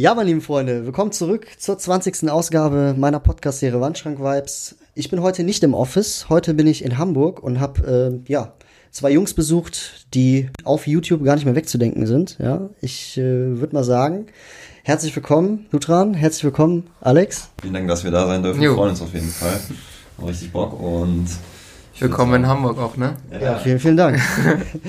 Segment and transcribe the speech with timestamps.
[0.00, 2.30] Ja, meine lieben Freunde, willkommen zurück zur 20.
[2.30, 4.76] Ausgabe meiner Podcast-Serie Wandschrank Vibes.
[4.94, 8.54] Ich bin heute nicht im Office, heute bin ich in Hamburg und habe äh, ja
[8.92, 12.38] zwei Jungs besucht, die auf YouTube gar nicht mehr wegzudenken sind.
[12.38, 14.28] Ja, ich äh, würde mal sagen,
[14.84, 17.50] herzlich willkommen, Lutran, herzlich willkommen, Alex.
[17.60, 18.58] Vielen Dank, dass wir da sein dürfen.
[18.58, 19.60] Wir freuen uns auf jeden Fall.
[20.16, 21.26] Haben richtig Bock und
[21.98, 23.16] willkommen in Hamburg auch, ne?
[23.32, 24.18] Ja, ja vielen, vielen Dank.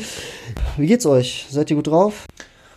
[0.77, 1.47] Wie geht's euch?
[1.49, 2.27] Seid ihr gut drauf?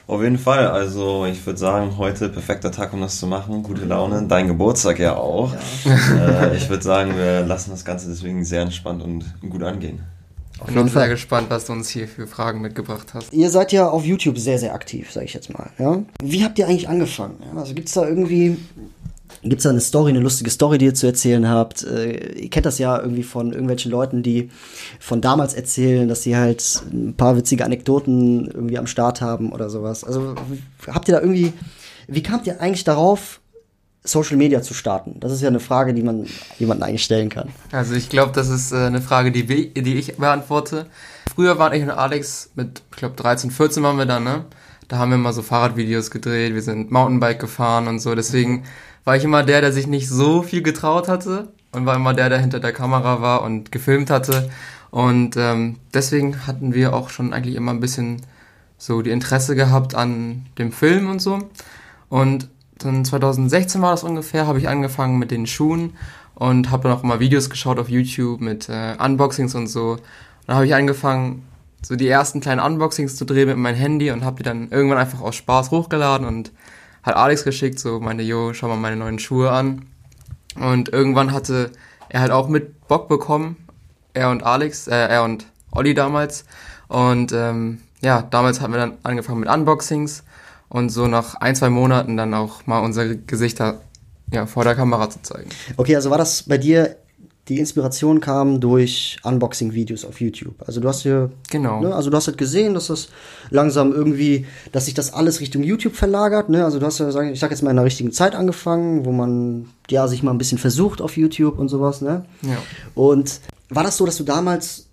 [0.06, 0.66] Auf jeden Fall.
[0.66, 3.62] Also ich würde sagen, heute perfekter Tag, um das zu machen.
[3.62, 4.26] Gute Laune.
[4.28, 5.54] Dein Geburtstag ja auch.
[5.84, 6.46] Ja.
[6.46, 10.00] Äh, ich würde sagen, wir lassen das Ganze deswegen sehr entspannt und gut angehen.
[10.66, 13.32] Ich bin sehr gespannt, was du uns hier für Fragen mitgebracht hast.
[13.32, 15.70] Ihr seid ja auf YouTube sehr, sehr aktiv, sage ich jetzt mal.
[15.78, 16.02] Ja?
[16.22, 17.36] Wie habt ihr eigentlich angefangen?
[17.56, 18.56] Also gibt es da irgendwie
[19.44, 21.84] Gibt es da eine Story, eine lustige Story, die ihr zu erzählen habt?
[21.84, 24.50] Äh, ihr kennt das ja irgendwie von irgendwelchen Leuten, die
[24.98, 29.68] von damals erzählen, dass sie halt ein paar witzige Anekdoten irgendwie am Start haben oder
[29.68, 30.02] sowas.
[30.02, 30.34] Also
[30.86, 31.52] habt ihr da irgendwie,
[32.08, 33.40] wie kamt ihr eigentlich darauf,
[34.02, 35.18] Social Media zu starten?
[35.20, 36.26] Das ist ja eine Frage, die man
[36.58, 37.48] jemanden eigentlich stellen kann.
[37.72, 40.86] Also ich glaube, das ist äh, eine Frage, die, die ich beantworte.
[41.34, 44.44] Früher waren ich und Alex mit, ich glaube 13, 14 waren wir da, ne?
[44.88, 48.14] Da haben wir mal so Fahrradvideos gedreht, wir sind Mountainbike gefahren und so.
[48.14, 48.64] Deswegen
[49.04, 52.28] war ich immer der, der sich nicht so viel getraut hatte und war immer der,
[52.28, 54.50] der hinter der Kamera war und gefilmt hatte.
[54.90, 58.22] Und ähm, deswegen hatten wir auch schon eigentlich immer ein bisschen
[58.78, 61.50] so die Interesse gehabt an dem Film und so.
[62.08, 65.94] Und dann 2016 war das ungefähr, habe ich angefangen mit den Schuhen
[66.34, 69.92] und habe dann auch immer Videos geschaut auf YouTube mit äh, Unboxings und so.
[69.92, 70.02] Und
[70.46, 71.42] dann habe ich angefangen,
[71.82, 74.98] so die ersten kleinen Unboxings zu drehen mit meinem Handy und habe die dann irgendwann
[74.98, 76.50] einfach aus Spaß hochgeladen und
[77.04, 79.86] hat Alex geschickt, so meinte, jo, schau mal meine neuen Schuhe an.
[80.56, 81.70] Und irgendwann hatte
[82.08, 83.56] er halt auch mit Bock bekommen,
[84.14, 86.44] er und Alex, äh, er und Olli damals.
[86.88, 90.24] Und ähm, ja, damals haben wir dann angefangen mit Unboxings
[90.68, 93.80] und so nach ein, zwei Monaten dann auch mal unsere Gesichter
[94.32, 95.50] ja, vor der Kamera zu zeigen.
[95.76, 96.96] Okay, also war das bei dir
[97.48, 100.54] die Inspiration kam durch Unboxing-Videos auf YouTube.
[100.66, 101.80] Also du hast hier, genau.
[101.82, 103.08] Ne, also du hast halt gesehen, dass das
[103.50, 106.48] langsam irgendwie, dass sich das alles Richtung YouTube verlagert.
[106.48, 106.64] Ne?
[106.64, 109.66] Also du hast ja, ich sag jetzt mal in der richtigen Zeit angefangen, wo man
[109.90, 112.00] ja sich mal ein bisschen versucht auf YouTube und sowas.
[112.00, 112.24] Ne?
[112.42, 112.56] Ja.
[112.94, 114.88] Und war das so, dass du damals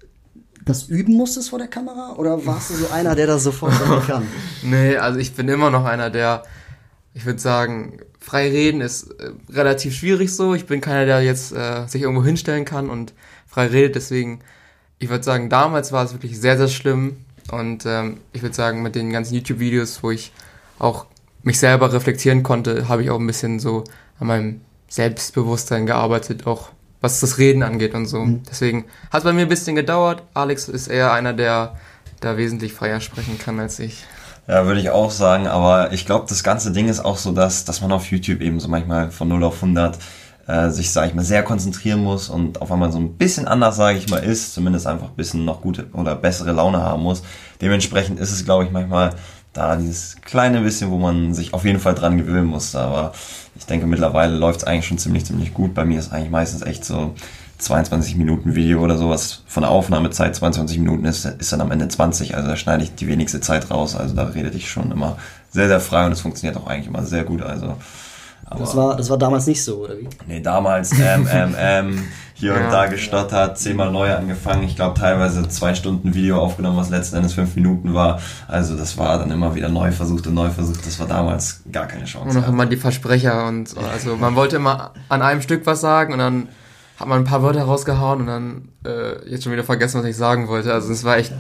[0.66, 3.74] das üben musstest vor der Kamera oder warst du so einer, der das sofort
[4.08, 4.28] kann?
[4.62, 6.44] nee, also ich bin immer noch einer, der,
[7.14, 10.54] ich würde sagen, frei reden ist äh, relativ schwierig so.
[10.54, 13.14] Ich bin keiner, der jetzt äh, sich irgendwo hinstellen kann und
[13.48, 13.96] frei redet.
[13.96, 14.40] Deswegen,
[15.00, 17.18] ich würde sagen, damals war es wirklich sehr, sehr schlimm.
[17.52, 20.32] Und ähm, ich würde sagen, mit den ganzen YouTube-Videos, wo ich
[20.80, 21.08] auch
[21.44, 23.84] mich selber reflektieren konnte, habe ich auch ein bisschen so
[24.20, 26.70] an meinem Selbstbewusstsein gearbeitet, auch
[27.02, 28.20] was das Reden angeht und so.
[28.20, 28.44] Mhm.
[28.50, 30.22] Deswegen hat es bei mir ein bisschen gedauert.
[30.36, 31.76] Alex ist eher einer, der
[32.20, 34.06] da wesentlich freier sprechen kann als ich.
[34.52, 37.64] Ja, würde ich auch sagen, aber ich glaube, das ganze Ding ist auch so, dass,
[37.64, 39.98] dass man auf YouTube eben so manchmal von 0 auf 100
[40.46, 43.78] äh, sich, sage ich mal, sehr konzentrieren muss und auf einmal so ein bisschen anders,
[43.78, 47.24] sage ich mal, ist, zumindest einfach ein bisschen noch gute oder bessere Laune haben muss.
[47.62, 49.12] Dementsprechend ist es, glaube ich, manchmal
[49.54, 52.76] da dieses kleine bisschen, wo man sich auf jeden Fall dran gewöhnen muss.
[52.76, 53.14] Aber
[53.56, 55.74] ich denke, mittlerweile läuft es eigentlich schon ziemlich, ziemlich gut.
[55.74, 57.16] Bei mir ist eigentlich meistens echt so
[57.62, 61.88] 22 Minuten Video oder sowas von der Aufnahmezeit 22 Minuten ist, ist dann am Ende
[61.88, 62.36] 20.
[62.36, 63.96] Also da schneide ich die wenigste Zeit raus.
[63.96, 65.18] Also da rede ich schon immer
[65.52, 67.42] sehr, sehr frei und es funktioniert auch eigentlich immer sehr gut.
[67.42, 67.76] Also
[68.58, 70.10] das war, das war damals nicht so, oder wie?
[70.28, 74.64] Nee, damals ähm, ähm, ähm, hier und da gestottert, zehnmal neu angefangen.
[74.64, 78.20] Ich glaube teilweise zwei Stunden Video aufgenommen, was letzten Endes fünf Minuten war.
[78.48, 80.86] Also das war dann immer wieder neu versucht und neu versucht.
[80.86, 82.38] Das war damals gar keine Chance.
[82.38, 86.14] Und auch immer die Versprecher und also man wollte immer an einem Stück was sagen
[86.14, 86.48] und dann
[87.02, 90.16] hat man ein paar Wörter rausgehauen und dann äh, jetzt schon wieder vergessen, was ich
[90.16, 90.72] sagen wollte.
[90.72, 91.34] Also es war echt,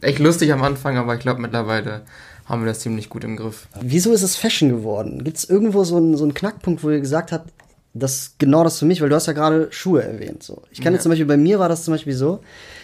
[0.00, 2.02] echt lustig am Anfang, aber ich glaube mittlerweile
[2.46, 3.68] haben wir das ziemlich gut im Griff.
[3.80, 5.22] Wieso ist es Fashion geworden?
[5.22, 7.52] Gibt es irgendwo so einen, so einen Knackpunkt, wo ihr gesagt habt,
[7.94, 10.42] das genau das für mich, weil du hast ja gerade Schuhe erwähnt.
[10.42, 10.62] So.
[10.72, 10.96] Ich kann ja.
[10.96, 12.40] jetzt zum Beispiel, bei mir war das zum Beispiel so,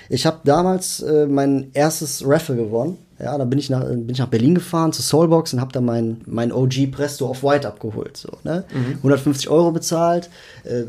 [0.08, 2.98] ich habe damals äh, mein erstes Raffle gewonnen.
[3.18, 5.80] Ja, da bin ich nach, bin ich nach Berlin gefahren zu Soulbox und habe da
[5.80, 8.16] mein, mein OG Presto of White abgeholt.
[8.16, 8.64] So, ne?
[8.72, 8.98] Mhm.
[8.98, 10.28] 150 Euro bezahlt,
[10.64, 10.84] äh,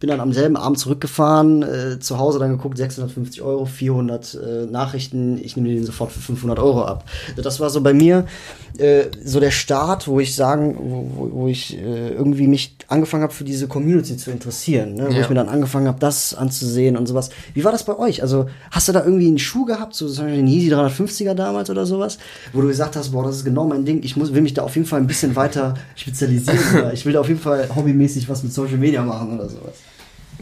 [0.00, 4.66] bin dann am selben Abend zurückgefahren, äh, zu Hause dann geguckt, 650 Euro, 400 äh,
[4.66, 7.04] Nachrichten, ich nehme den sofort für 500 Euro ab.
[7.36, 8.24] Das war so bei mir
[8.78, 13.32] äh, so der Start, wo ich sagen, wo, wo ich äh, irgendwie mich angefangen habe
[13.32, 15.08] für diese Community zu interessieren, ne?
[15.08, 15.20] wo ja.
[15.20, 17.30] ich mir dann angefangen habe, das anzusehen und sowas.
[17.54, 18.22] Wie war das bei euch?
[18.22, 21.70] Also hast du da irgendwie einen Schuh gehabt, so zum Beispiel den Yeezy 350er damals
[21.70, 22.18] oder sowas,
[22.52, 24.62] wo du gesagt hast, boah, das ist genau mein Ding, ich muss, will mich da
[24.62, 28.28] auf jeden Fall ein bisschen weiter spezialisieren oder ich will da auf jeden Fall hobbymäßig
[28.28, 29.74] was mit Social Media machen oder sowas?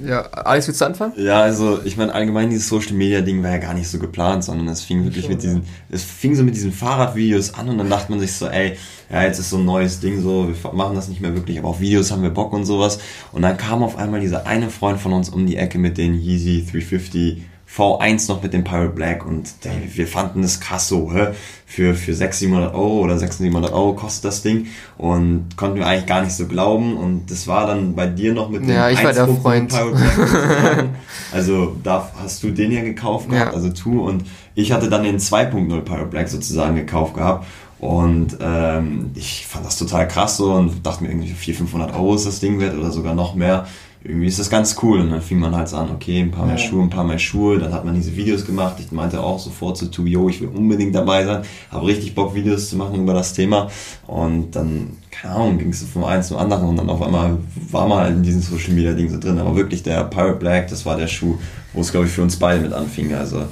[0.04, 1.12] Ja, Alex, willst du anfangen?
[1.16, 4.44] Ja, also ich meine allgemein dieses Social Media Ding war ja gar nicht so geplant,
[4.44, 7.88] sondern es fing wirklich mit diesen, es fing so mit diesen Fahrradvideos an und dann
[7.88, 8.76] dachte man sich so, ey,
[9.10, 11.68] ja jetzt ist so ein neues Ding so, wir machen das nicht mehr wirklich, aber
[11.68, 12.98] auf Videos haben wir Bock und sowas.
[13.32, 16.14] Und dann kam auf einmal dieser eine Freund von uns um die Ecke mit den
[16.14, 17.42] Yeezy 350
[17.74, 21.28] V1 noch mit dem Pirate Black und ey, wir fanden das krass so, hä?
[21.66, 25.86] Für, für 600, 700 Euro oder 600, 700 Euro kostet das Ding und konnten wir
[25.86, 28.88] eigentlich gar nicht so glauben und das war dann bei dir noch mit dem Ja,
[28.88, 29.68] ich war der 1.5 Freund.
[29.70, 30.84] Pirate Black.
[31.32, 33.54] Also da hast du den ja gekauft gehabt, Ja.
[33.54, 34.24] also tu und
[34.54, 37.46] ich hatte dann den 2.0 Pirate Black sozusagen gekauft gehabt
[37.78, 42.14] und ähm, ich fand das total krass so und dachte mir irgendwie 400, 500 Euro
[42.14, 43.66] ist das Ding wert oder sogar noch mehr.
[44.08, 46.58] Irgendwie ist das ganz cool und dann fing man halt an, okay, ein paar mehr
[46.58, 49.76] Schuhe, ein paar mehr Schuhe, dann hat man diese Videos gemacht, ich meinte auch sofort
[49.76, 51.42] zu Tu, yo, ich will unbedingt dabei sein,
[51.72, 53.68] habe richtig Bock Videos zu machen über das Thema
[54.06, 57.36] und dann, keine Ahnung, ging es so vom einen zum anderen und dann auf einmal
[57.72, 60.68] war man halt in diesem Social Media Ding so drin, aber wirklich der Pirate Black,
[60.68, 61.36] das war der Schuh,
[61.72, 63.42] wo es glaube ich für uns beide mit anfing, also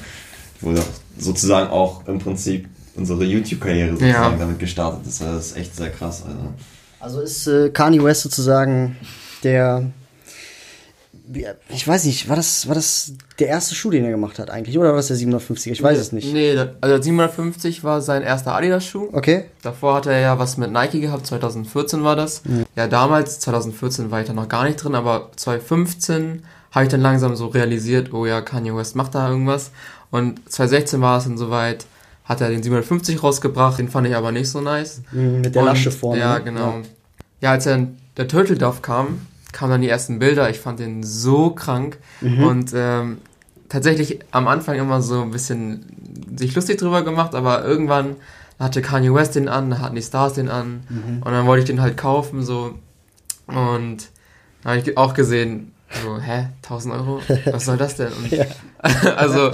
[0.61, 0.87] wo doch
[1.19, 4.37] sozusagen auch im Prinzip unsere YouTube-Karriere sozusagen Ja.
[4.39, 5.21] damit gestartet ist.
[5.21, 6.23] Das ist echt sehr krass.
[6.25, 6.39] Also.
[7.01, 8.97] Also ist äh, Kanye West sozusagen
[9.43, 9.91] der.
[11.71, 14.79] Ich weiß nicht, war das, war das der erste Schuh, den er gemacht hat eigentlich?
[14.79, 15.73] Oder war das der 750?
[15.73, 16.33] Ich weiß es nicht.
[16.33, 19.09] Nee, also 750 war sein erster Adidas-Schuh.
[19.13, 19.47] Okay.
[19.63, 22.43] Davor hatte er ja was mit Nike gehabt, 2014 war das.
[22.77, 26.43] Ja, damals, 2014 war ich da noch gar nicht drin, aber 2015
[26.73, 29.71] habe ich dann langsam so realisiert, oh ja, Kanye West macht da irgendwas.
[30.11, 31.87] Und 2016 war es dann soweit,
[32.25, 35.01] hat er den 750 rausgebracht, den fand ich aber nicht so nice.
[35.13, 36.21] Mhm, Mit der Und- Lasche vorne.
[36.21, 36.45] Ja, ne?
[36.45, 36.75] genau.
[37.41, 39.21] Ja, als dann der Turtle Dove kam,
[39.55, 40.51] kamen dann die ersten Bilder.
[40.51, 41.99] Ich fand den so krank.
[42.21, 42.45] Mhm.
[42.45, 43.19] Und ähm,
[43.69, 45.87] tatsächlich am Anfang immer so ein bisschen
[46.37, 48.17] sich lustig drüber gemacht, aber irgendwann
[48.59, 50.83] hatte Kanye West den an, da hatten die Stars den an.
[50.89, 51.23] Mhm.
[51.23, 52.75] Und dann wollte ich den halt kaufen, so.
[53.47, 54.09] Und
[54.63, 55.73] da habe ich auch gesehen,
[56.03, 57.21] so, hä, 1000 Euro?
[57.47, 58.13] Was soll das denn?
[58.13, 58.45] Und, Ja.
[59.17, 59.53] also,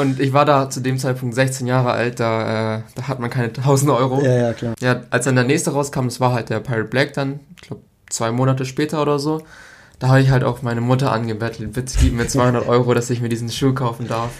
[0.00, 3.30] und ich war da zu dem Zeitpunkt 16 Jahre alt, da, äh, da hat man
[3.30, 4.20] keine 1000 Euro.
[4.22, 4.74] Ja, ja, klar.
[4.80, 7.82] Ja, als dann der nächste rauskam, das war halt der Pirate Black dann, ich glaube
[8.12, 9.42] zwei Monate später oder so,
[9.98, 13.20] da habe ich halt auch meine Mutter angebettelt, bitte gib mir 200 Euro, dass ich
[13.20, 14.30] mir diesen Schuh kaufen darf.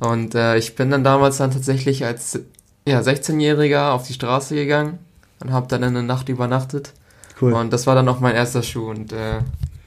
[0.00, 2.38] Und äh, ich bin dann damals dann tatsächlich als
[2.86, 4.98] ja, 16-Jähriger auf die Straße gegangen
[5.40, 6.92] und habe dann eine Nacht übernachtet.
[7.40, 7.52] Cool.
[7.52, 9.40] Und das war dann auch mein erster Schuh und äh,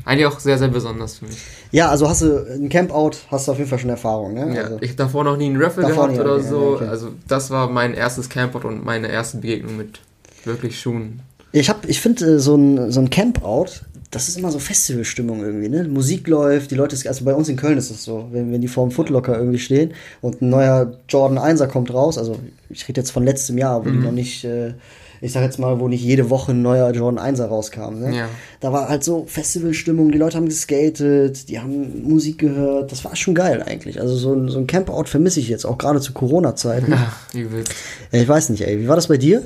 [0.06, 1.38] eigentlich auch sehr, sehr besonders für mich.
[1.72, 4.56] Ja, also hast du ein Campout, hast du auf jeden Fall schon Erfahrung, ne?
[4.56, 6.58] Ja, Also, ich davor noch nie einen Raffle gehabt nie, oder okay, so.
[6.76, 6.88] okay.
[6.88, 10.00] Also das war mein erstes Campout und meine erste Begegnung mit
[10.46, 11.22] wirklich Schuhen.
[11.54, 13.68] Ich hab, ich finde äh, so ein, so ein Campout,
[14.10, 15.86] das ist immer so Festivalstimmung irgendwie, ne?
[15.86, 18.68] Musik läuft, die Leute, also bei uns in Köln ist es so, wenn, wenn die
[18.68, 22.38] vor dem Footlocker irgendwie stehen und ein neuer Jordan 1er kommt raus, also
[22.70, 24.74] ich rede jetzt von letztem Jahr, wo die noch nicht, äh,
[25.22, 28.16] ich sag jetzt mal, wo nicht jede Woche ein neuer Jordan 1er rauskam, ne?
[28.16, 28.30] Ja.
[28.60, 33.16] Da war halt so Festivalstimmung, die Leute haben geskatet, die haben Musik gehört, das war
[33.16, 34.02] schon geil eigentlich.
[34.02, 36.92] Also so ein, so ein Campout vermisse ich jetzt, auch gerade zu Corona-Zeiten.
[36.92, 37.64] Ja, übel.
[38.12, 39.44] Ja, ich weiß nicht, ey, wie war das bei dir?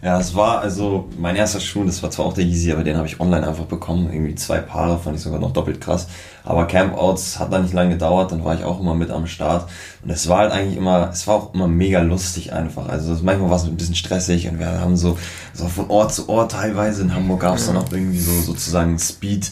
[0.00, 2.96] Ja, es war also mein erster Schuh, das war zwar auch der Yeezy, aber den
[2.96, 4.12] habe ich online einfach bekommen.
[4.12, 6.06] Irgendwie zwei Paare, fand ich sogar noch doppelt krass.
[6.44, 9.68] Aber Campouts hat dann nicht lange gedauert, dann war ich auch immer mit am Start.
[10.04, 12.88] Und es war halt eigentlich immer, es war auch immer mega lustig einfach.
[12.88, 15.18] Also manchmal war es ein bisschen stressig und wir haben so,
[15.52, 17.02] so von Ort zu Ort teilweise.
[17.02, 19.50] In Hamburg gab es dann auch irgendwie so sozusagen Speed.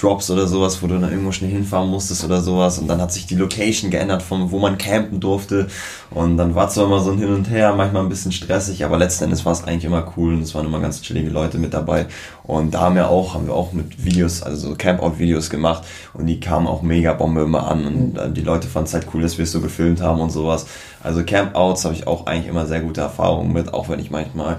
[0.00, 2.78] Drops oder sowas, wo du dann irgendwo schnell hinfahren musstest oder sowas.
[2.78, 5.68] Und dann hat sich die Location geändert, von wo man campen durfte.
[6.10, 8.98] Und dann war zwar immer so ein Hin und Her, manchmal ein bisschen stressig, aber
[8.98, 11.72] letzten Endes war es eigentlich immer cool und es waren immer ganz chillige Leute mit
[11.72, 12.06] dabei.
[12.42, 15.84] Und da haben wir auch, haben wir auch mit Videos, also so Campout-Videos gemacht.
[16.12, 17.86] Und die kamen auch mega Bombe immer an.
[17.86, 20.30] Und äh, die Leute fanden es halt cool, dass wir es so gefilmt haben und
[20.30, 20.66] sowas.
[21.02, 24.58] Also Campouts habe ich auch eigentlich immer sehr gute Erfahrungen mit, auch wenn ich manchmal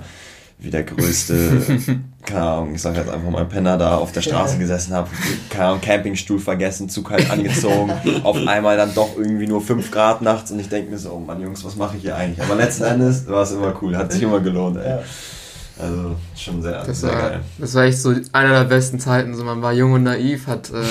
[0.59, 1.61] wie der größte,
[2.25, 5.07] keine Ahnung, ich sag jetzt einfach mal Penner da auf der Straße gesessen habe,
[5.49, 7.91] keine Ahnung, Campingstuhl vergessen, zu kalt angezogen,
[8.23, 11.19] auf einmal dann doch irgendwie nur 5 Grad nachts und ich denke mir so, oh
[11.19, 12.43] Mann Jungs, was mache ich hier eigentlich?
[12.43, 14.97] Aber letzten Endes war es immer cool, hat sich immer gelohnt, ey.
[15.79, 17.39] Also schon sehr, Das sehr war, geil.
[17.59, 19.35] das war echt so einer der besten Zeiten.
[19.35, 20.81] So, man war jung und naiv, hat äh,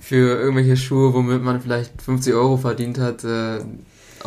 [0.00, 3.58] für irgendwelche Schuhe, womit man vielleicht 50 Euro verdient hat, äh,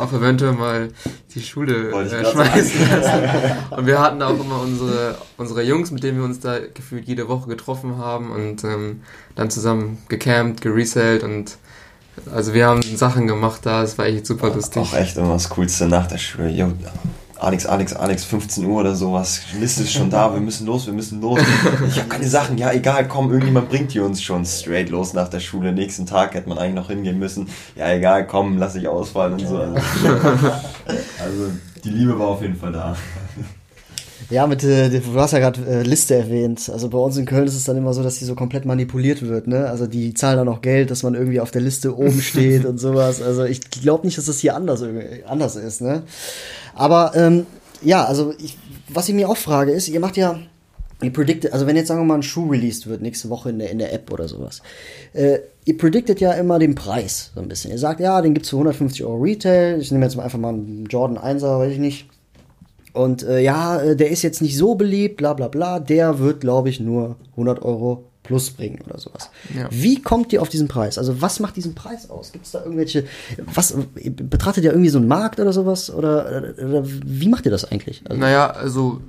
[0.00, 0.88] auch eventuell mal
[1.34, 3.22] die Schule äh, schmeißen lassen.
[3.70, 7.28] Und wir hatten auch immer unsere, unsere Jungs, mit denen wir uns da gefühlt jede
[7.28, 9.02] Woche getroffen haben und ähm,
[9.36, 11.56] dann zusammen gecampt, geresellt und
[12.32, 14.82] also wir haben Sachen gemacht da, es war echt super lustig.
[14.82, 16.50] Auch echt immer das Coolste nach der Schule.
[16.50, 16.72] Yo,
[17.40, 19.40] Alex, Alex, Alex, 15 Uhr oder sowas.
[19.58, 21.40] Liste ist schon da, wir müssen los, wir müssen los.
[21.88, 25.28] Ich habe keine Sachen, ja egal, komm, irgendjemand bringt die uns schon straight los nach
[25.28, 25.72] der Schule.
[25.72, 27.48] Nächsten Tag hätte man eigentlich noch hingehen müssen.
[27.76, 29.56] Ja egal, komm, lass ich ausfallen und so.
[29.56, 29.74] Also,
[31.22, 31.50] also
[31.82, 32.94] die Liebe war auf jeden Fall da.
[34.28, 36.70] Ja, mit, äh, du hast ja gerade äh, Liste erwähnt.
[36.70, 39.22] Also bei uns in Köln ist es dann immer so, dass die so komplett manipuliert
[39.22, 39.66] wird, ne?
[39.66, 42.78] Also die zahlen dann auch Geld, dass man irgendwie auf der Liste oben steht und
[42.78, 43.22] sowas.
[43.22, 44.84] Also ich glaube nicht, dass das hier anders,
[45.26, 46.02] anders ist, ne?
[46.74, 47.46] Aber ähm,
[47.82, 48.58] ja, also ich,
[48.88, 50.38] was ich mir auch frage ist, ihr macht ja,
[51.02, 53.58] ihr prediktet, also wenn jetzt sagen wir mal ein Schuh released wird nächste Woche in
[53.58, 54.62] der, in der App oder sowas,
[55.12, 57.70] äh, ihr prediktet ja immer den Preis so ein bisschen.
[57.70, 59.80] Ihr sagt, ja, den gibt's für 150 Euro Retail.
[59.80, 62.06] Ich nehme jetzt mal einfach mal einen Jordan 1er, weiß ich nicht
[62.92, 66.40] und äh, ja, äh, der ist jetzt nicht so beliebt, bla bla bla, der wird,
[66.40, 69.28] glaube ich, nur 100 Euro plus bringen oder sowas.
[69.56, 69.66] Ja.
[69.70, 70.98] Wie kommt ihr auf diesen Preis?
[70.98, 72.30] Also was macht diesen Preis aus?
[72.30, 73.04] Gibt es da irgendwelche,
[73.52, 75.92] was, betrachtet ihr irgendwie so einen Markt oder sowas?
[75.92, 78.02] Oder, oder wie macht ihr das eigentlich?
[78.08, 79.00] Also, naja, also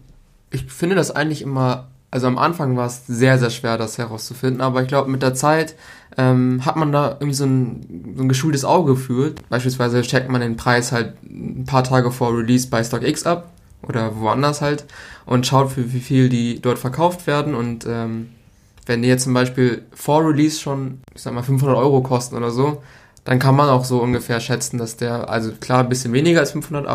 [0.50, 4.60] ich finde das eigentlich immer, also am Anfang war es sehr, sehr schwer, das herauszufinden,
[4.60, 5.76] aber ich glaube mit der Zeit
[6.18, 9.48] ähm, hat man da irgendwie so ein, so ein geschultes Auge gefühlt.
[9.50, 13.52] Beispielsweise checkt man den Preis halt ein paar Tage vor Release bei StockX ab
[13.88, 14.86] oder woanders halt
[15.28, 18.30] und schaut, für wie viel die dort verkauft werden und ähm,
[18.86, 22.52] wenn die jetzt zum Beispiel vor Release schon, ich sag mal, 500 Euro kosten oder
[22.52, 22.82] so,
[23.24, 26.52] dann kann man auch so ungefähr schätzen, dass der, also klar, ein bisschen weniger als
[26.52, 26.88] 500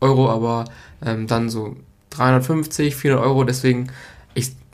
[0.00, 0.64] Euro, aber
[1.04, 1.76] ähm, dann so
[2.10, 3.88] 350, 400 Euro, deswegen,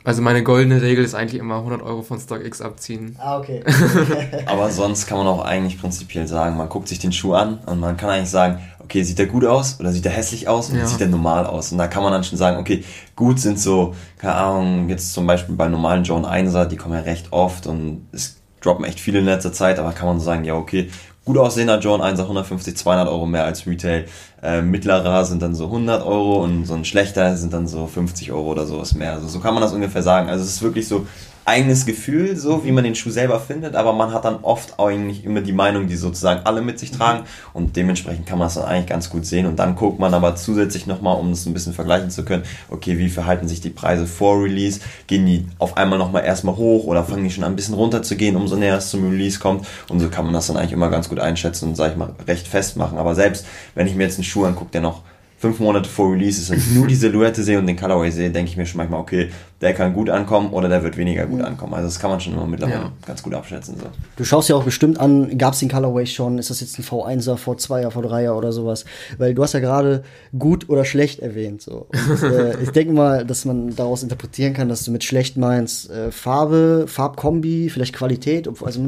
[0.05, 3.15] also meine goldene Regel ist eigentlich immer 100 Euro von StockX abziehen.
[3.19, 3.63] Ah, okay.
[4.45, 7.79] Aber sonst kann man auch eigentlich prinzipiell sagen, man guckt sich den Schuh an und
[7.79, 10.79] man kann eigentlich sagen, okay, sieht der gut aus oder sieht der hässlich aus oder
[10.79, 10.87] ja.
[10.87, 11.71] sieht der normal aus?
[11.71, 12.83] Und da kann man dann schon sagen, okay,
[13.15, 17.01] gut sind so, keine Ahnung, jetzt zum Beispiel bei normalen John 1er, die kommen ja
[17.01, 18.34] recht oft und es
[18.65, 20.89] droppen echt viele in letzter Zeit, aber kann man so sagen, ja, okay,
[21.25, 24.05] gut aussehender John 1er 150, 200 Euro mehr als Retail.
[24.41, 28.31] Äh, mittlerer sind dann so 100 Euro und so ein schlechter sind dann so 50
[28.31, 29.13] Euro oder sowas mehr.
[29.13, 30.29] Also so kann man das ungefähr sagen.
[30.29, 31.07] Also es ist wirklich so
[31.45, 35.23] eigenes Gefühl, so wie man den Schuh selber findet, aber man hat dann oft eigentlich
[35.23, 38.65] immer die Meinung, die sozusagen alle mit sich tragen und dementsprechend kann man es dann
[38.65, 41.73] eigentlich ganz gut sehen und dann guckt man aber zusätzlich nochmal, um es ein bisschen
[41.73, 45.99] vergleichen zu können, okay, wie verhalten sich die Preise vor Release, gehen die auf einmal
[45.99, 48.89] nochmal erstmal hoch oder fangen die schon ein bisschen runter zu gehen, umso näher es
[48.89, 49.67] zum Release kommt?
[49.87, 52.15] Und so kann man das dann eigentlich immer ganz gut einschätzen und, sag ich mal,
[52.27, 55.03] recht festmachen, aber selbst wenn ich mir jetzt einen Schuh angucke, der noch
[55.37, 58.49] fünf Monate vor Release ist und nur die Silhouette sehe und den Colorway sehe, denke
[58.49, 59.29] ich mir schon manchmal, okay,
[59.61, 61.73] der kann gut ankommen oder der wird weniger gut ankommen.
[61.73, 62.91] Also das kann man schon immer mittlerweile ja.
[63.05, 63.75] ganz gut abschätzen.
[63.77, 63.87] So.
[64.15, 66.83] Du schaust ja auch bestimmt an, gab es den Colorway schon, ist das jetzt ein
[66.83, 68.85] V1er, V2er, V3er oder sowas?
[69.17, 70.03] Weil du hast ja gerade
[70.37, 71.61] gut oder schlecht erwähnt.
[71.61, 71.87] So.
[72.09, 75.89] Und, äh, ich denke mal, dass man daraus interpretieren kann, dass du mit schlecht meinst
[75.89, 78.47] äh, Farbe, Farbkombi, vielleicht Qualität.
[78.47, 78.81] Also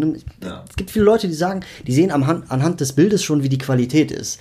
[0.44, 0.64] ja.
[0.70, 3.58] es gibt viele Leute, die sagen, die sehen am, anhand des Bildes schon, wie die
[3.58, 4.40] Qualität ist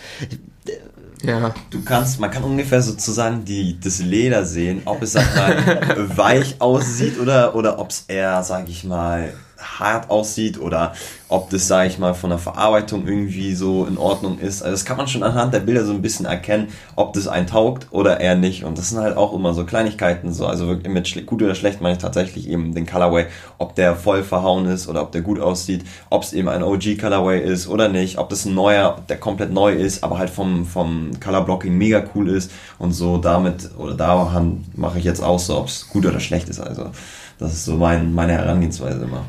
[1.27, 1.55] ja.
[1.71, 6.61] Du kannst, man kann ungefähr sozusagen die, das Leder sehen, ob es, sag mal, weich
[6.61, 10.95] aussieht oder, oder ob es eher, sag ich mal, hart aussieht oder
[11.29, 14.63] ob das, sage ich mal, von der Verarbeitung irgendwie so in Ordnung ist.
[14.63, 17.49] Also das kann man schon anhand der Bilder so ein bisschen erkennen, ob das einen
[17.49, 18.65] taugt oder eher nicht.
[18.65, 21.81] Und das sind halt auch immer so Kleinigkeiten, so also wirklich mit gut oder schlecht
[21.81, 23.27] meine ich tatsächlich eben den Colorway,
[23.59, 26.99] ob der voll verhauen ist oder ob der gut aussieht, ob es eben ein OG
[27.01, 30.65] Colorway ist oder nicht, ob das ein neuer, der komplett neu ist, aber halt vom,
[30.65, 35.59] vom Colorblocking mega cool ist und so damit oder daran mache ich jetzt auch so,
[35.59, 36.61] ob es gut oder schlecht ist.
[36.61, 36.91] Also
[37.39, 39.25] das ist so mein, meine Herangehensweise immer.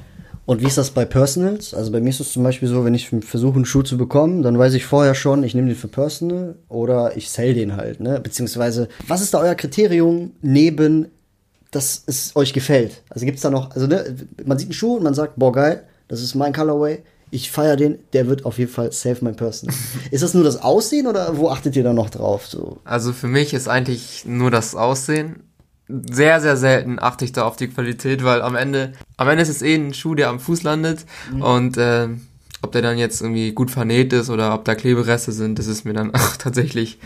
[0.48, 1.74] Und wie ist das bei Personals?
[1.74, 4.44] Also bei mir ist es zum Beispiel so, wenn ich versuche, einen Schuh zu bekommen,
[4.44, 8.00] dann weiß ich vorher schon, ich nehme den für Personal oder ich sell den halt,
[8.00, 8.22] ne?
[8.22, 11.10] Beziehungsweise, was ist da euer Kriterium neben,
[11.72, 13.04] dass es euch gefällt?
[13.10, 15.84] Also gibt's da noch, also ne, man sieht einen Schuh und man sagt, boah geil,
[16.08, 17.00] das ist mein Colorway,
[17.30, 19.70] ich feiere den, der wird auf jeden Fall save my person.
[20.12, 22.48] ist das nur das Aussehen oder wo achtet ihr da noch drauf?
[22.48, 22.80] So?
[22.86, 25.44] Also für mich ist eigentlich nur das Aussehen
[25.88, 29.50] sehr, sehr selten achte ich da auf die Qualität, weil am Ende, am Ende ist
[29.50, 31.42] es eh ein Schuh, der am Fuß landet mhm.
[31.42, 32.10] und äh,
[32.62, 35.86] ob der dann jetzt irgendwie gut vernäht ist oder ob da Klebereste sind, das ist
[35.86, 37.00] mir dann auch tatsächlich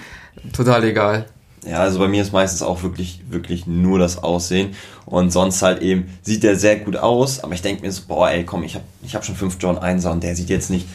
[0.53, 1.25] total egal.
[1.63, 4.71] Ja, also bei mir ist meistens auch wirklich, wirklich nur das Aussehen.
[5.05, 8.31] Und sonst halt eben sieht der sehr gut aus, aber ich denke mir so, boah,
[8.31, 10.87] ey, komm, ich habe ich hab schon fünf John 1er und der sieht jetzt nicht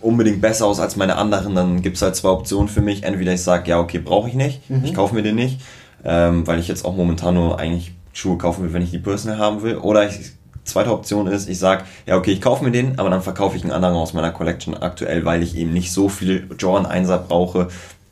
[0.00, 1.54] unbedingt besser aus als meine anderen.
[1.54, 3.02] Dann gibt's halt zwei Optionen für mich.
[3.02, 4.82] Entweder ich sage, ja, okay, brauche ich nicht, mhm.
[4.82, 5.60] ich kaufe mir den nicht
[6.04, 9.38] ähm, weil ich jetzt auch momentan nur eigentlich Schuhe kaufen will, wenn ich die Personal
[9.38, 9.76] haben will.
[9.76, 10.32] Oder ich,
[10.64, 13.62] zweite Option ist, ich sage, ja okay, ich kaufe mir den, aber dann verkaufe ich
[13.62, 17.68] einen anderen aus meiner Collection aktuell, weil ich eben nicht so viel Jordan 1er brauche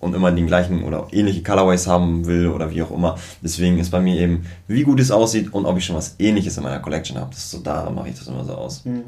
[0.06, 3.18] und immer den gleichen oder ähnliche Colorways haben will oder wie auch immer.
[3.42, 6.56] Deswegen ist bei mir eben, wie gut es aussieht und ob ich schon was ähnliches
[6.56, 7.34] in meiner Collection habe.
[7.34, 8.84] So, da mache ich das immer so aus.
[8.84, 9.02] Mhm.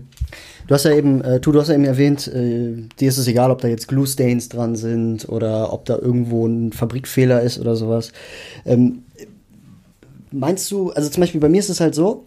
[0.66, 3.26] Du hast ja eben, äh, du, du hast ja eben erwähnt, äh, dir ist es
[3.26, 7.58] egal, ob da jetzt Glue Stains dran sind oder ob da irgendwo ein Fabrikfehler ist
[7.58, 8.12] oder sowas.
[8.66, 9.04] Ähm,
[10.30, 12.26] meinst du, also zum Beispiel bei mir ist es halt so,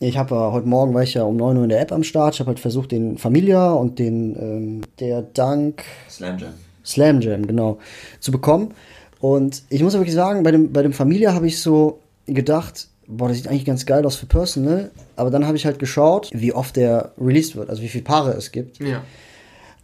[0.00, 2.02] ich habe äh, heute Morgen war ich ja um 9 Uhr in der App am
[2.02, 2.34] Start.
[2.34, 6.54] Ich habe halt versucht, den Familia und den ähm, der Dank Slam Jam.
[6.84, 7.78] Slam Jam, genau,
[8.20, 8.74] zu bekommen.
[9.20, 13.28] Und ich muss wirklich sagen, bei dem, bei dem Familie habe ich so gedacht, boah,
[13.28, 14.90] das sieht eigentlich ganz geil aus für Personal.
[15.16, 18.32] Aber dann habe ich halt geschaut, wie oft der released wird, also wie viele Paare
[18.32, 18.80] es gibt.
[18.80, 19.02] Ja.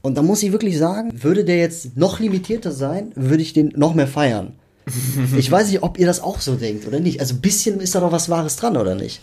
[0.02, 3.72] Und da muss ich wirklich sagen, würde der jetzt noch limitierter sein, würde ich den
[3.76, 4.54] noch mehr feiern.
[5.36, 7.20] ich weiß nicht, ob ihr das auch so denkt oder nicht.
[7.20, 9.20] Also ein bisschen ist da doch was Wahres dran, oder nicht?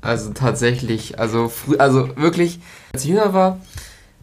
[0.00, 2.60] Also tatsächlich, also früh, also wirklich,
[2.92, 3.60] als ich jünger war,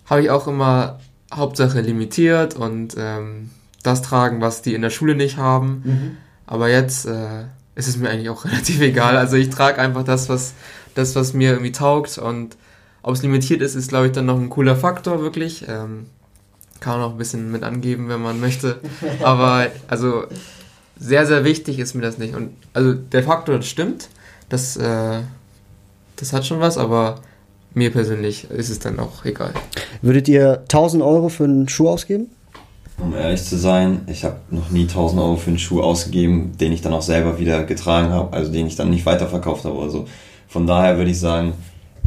[0.06, 1.00] habe ich auch immer
[1.34, 3.50] Hauptsache limitiert und ähm,
[3.84, 6.18] das tragen, was die in der Schule nicht haben.
[6.46, 7.46] Aber jetzt äh,
[7.76, 9.18] ist es mir eigentlich auch relativ egal.
[9.18, 10.54] Also ich trage einfach das, was
[10.96, 12.58] das, was mir irgendwie taugt und
[13.02, 15.66] ob es limitiert ist, ist glaube ich dann noch ein cooler Faktor wirklich.
[15.68, 16.08] Ähm,
[16.82, 18.80] kann man auch ein bisschen mit angeben, wenn man möchte.
[19.24, 20.26] Aber also
[21.00, 22.36] sehr, sehr wichtig ist mir das nicht.
[22.36, 24.10] Und also der Faktor das stimmt,
[24.50, 25.22] das, äh,
[26.18, 27.22] das hat schon was, aber
[27.74, 29.54] mir persönlich ist es dann auch egal.
[30.02, 32.28] Würdet ihr 1000 Euro für einen Schuh ausgeben?
[32.98, 36.72] Um ehrlich zu sein, ich habe noch nie 1000 Euro für einen Schuh ausgegeben, den
[36.72, 39.90] ich dann auch selber wieder getragen habe, also den ich dann nicht weiterverkauft habe oder
[39.90, 40.08] so.
[40.48, 41.54] Von daher würde ich sagen,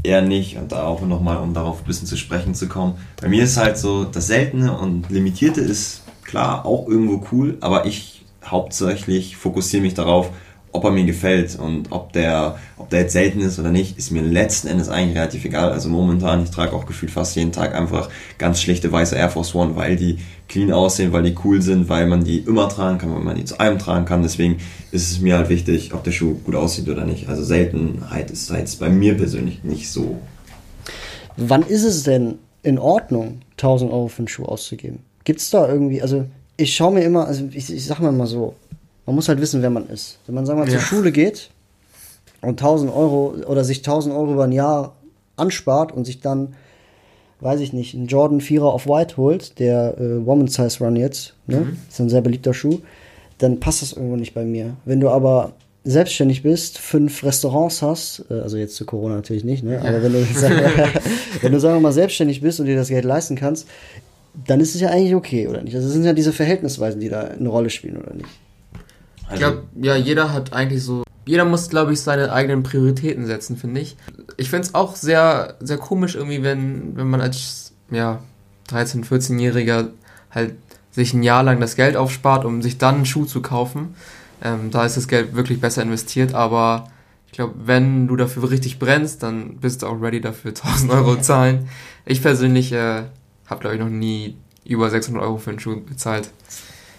[0.05, 2.95] eher nicht und da auch nochmal, um darauf ein bisschen zu sprechen zu kommen.
[3.21, 7.87] Bei mir ist halt so, das Seltene und Limitierte ist klar auch irgendwo cool, aber
[7.87, 10.31] ich hauptsächlich fokussiere mich darauf,
[10.75, 14.11] ob er mir gefällt und ob der, ob der jetzt selten ist oder nicht, ist
[14.11, 15.71] mir letzten Endes eigentlich relativ egal.
[15.71, 19.55] Also momentan, ich trage auch gefühlt fast jeden Tag einfach ganz schlichte weiße Air Force
[19.55, 23.15] One, weil die clean aussehen, weil die cool sind, weil man die immer tragen kann,
[23.15, 24.23] weil man die zu allem tragen kann.
[24.23, 24.57] Deswegen
[24.91, 27.29] ist es mir halt wichtig, ob der Schuh gut aussieht oder nicht.
[27.29, 30.19] Also Seltenheit ist halt bei mir persönlich nicht so.
[31.37, 34.99] Wann ist es denn in Ordnung, 1000 Euro für einen Schuh auszugeben?
[35.23, 36.25] Gibt es da irgendwie, also
[36.57, 38.57] ich schaue mir immer, also ich, ich sag mal mal so,
[39.07, 40.19] man muss halt wissen, wer man ist.
[40.27, 40.79] Wenn man, sagen wir mal, Ja.
[40.79, 41.51] zur Schule geht
[42.41, 44.95] und 1000 Euro oder sich 1000 Euro über ein Jahr
[45.37, 46.55] anspart und sich dann,
[47.41, 51.35] weiß ich nicht, einen Jordan 4er auf White holt, der äh, Woman Size Run jetzt,
[51.47, 51.77] ne?
[51.89, 52.81] ist ein sehr beliebter Schuh,
[53.39, 54.77] dann passt das irgendwo nicht bei mir.
[54.85, 55.53] Wenn du aber
[55.87, 59.81] selbstständig bist, fünf Restaurants hast, äh, also jetzt zu Corona natürlich nicht, ne?
[59.81, 60.19] aber wenn du,
[61.43, 63.67] wenn du sagen wir mal selbstständig bist und dir das Geld leisten kannst,
[64.47, 65.75] dann ist es ja eigentlich okay, oder nicht?
[65.75, 68.29] Also es sind ja diese Verhältnisweisen, die da eine Rolle spielen, oder nicht?
[69.27, 71.03] Ich Also, glaube, ja, jeder hat eigentlich so.
[71.27, 73.97] Jeder muss, glaube ich, seine eigenen Prioritäten setzen, finde ich.
[74.37, 78.21] Ich finde es auch sehr, sehr komisch irgendwie, wenn, wenn man als ja,
[78.71, 79.89] 13-, 14-Jähriger
[80.31, 80.55] halt
[80.91, 83.95] sich ein Jahr lang das Geld aufspart, um sich dann einen Schuh zu kaufen.
[84.43, 86.89] Ähm, da ist das Geld wirklich besser investiert, aber
[87.27, 91.17] ich glaube, wenn du dafür richtig brennst, dann bist du auch ready dafür 1000 Euro
[91.17, 91.69] zahlen.
[92.05, 93.05] Ich persönlich äh,
[93.47, 96.31] habe, glaube ich, noch nie über 600 Euro für einen Schuh bezahlt.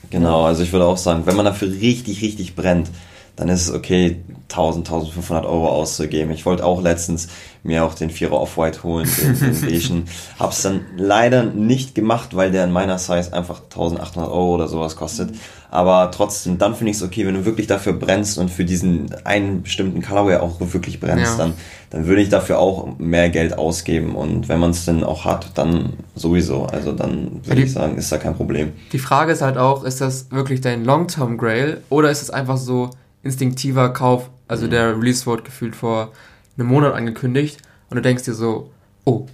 [0.10, 2.90] Genau, also ich würde auch sagen, wenn man dafür richtig, richtig brennt,
[3.36, 6.32] dann ist es okay, 1000, 1500 Euro auszugeben.
[6.32, 7.28] Ich wollte auch letztens
[7.64, 10.06] mir auch den Vierer Off-White holen, den, den beigen.
[10.40, 14.96] Hab's dann leider nicht gemacht, weil der in meiner Size einfach 1800 Euro oder sowas
[14.96, 15.32] kostet.
[15.72, 19.14] Aber trotzdem, dann finde ich es okay, wenn du wirklich dafür brennst und für diesen
[19.26, 21.38] einen bestimmten Colorway auch wirklich brennst, Ja.
[21.38, 21.54] dann,
[21.90, 24.16] dann würde ich dafür auch mehr Geld ausgeben.
[24.16, 26.66] Und wenn man es denn auch hat, dann sowieso.
[26.68, 28.72] Also dann würde ich sagen, ist da kein Problem.
[28.94, 32.92] Die Frage ist halt auch, ist das wirklich dein Long-Term-Grail oder ist es einfach so
[33.26, 34.30] instinktiver Kauf?
[34.48, 36.14] Also der Release wurde gefühlt vor
[36.58, 37.58] einem Monat angekündigt
[37.90, 38.72] und du denkst dir so,
[39.04, 39.26] oh,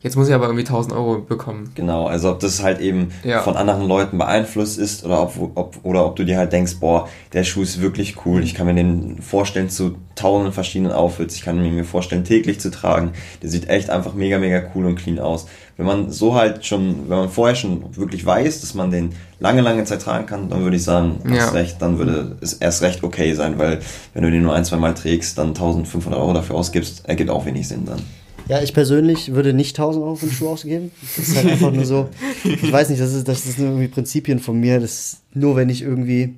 [0.00, 1.72] jetzt muss ich aber irgendwie 1000 Euro bekommen.
[1.74, 3.40] Genau, also ob das halt eben Ja.
[3.42, 7.08] von anderen Leuten beeinflusst ist oder ob, ob, oder ob du dir halt denkst, boah,
[7.32, 11.42] der Schuh ist wirklich cool, ich kann mir den vorstellen zu tausenden verschiedenen Outfits, ich
[11.42, 14.96] kann ihn mir vorstellen täglich zu tragen, der sieht echt einfach mega, mega cool und
[14.96, 15.46] clean aus.
[15.76, 19.60] Wenn man so halt schon, wenn man vorher schon wirklich weiß, dass man den lange,
[19.60, 21.50] lange Zeit tragen kann, dann würde ich sagen, Ja.
[21.50, 23.78] recht, dann würde es erst recht okay sein, weil
[24.12, 27.46] wenn du den nur ein, zwei Mal trägst, dann 1500 Euro dafür ausgibst, ergibt auch
[27.46, 28.02] wenig Sinn dann.
[28.48, 30.90] Ja, ich persönlich würde nicht 1000 Euro für einen Schuh ausgeben.
[31.16, 32.08] Das ist halt einfach nur so,
[32.44, 34.80] ich weiß nicht, das ist, das ist nur irgendwie Prinzipien von mir.
[34.80, 36.34] Das ist nur, wenn ich irgendwie,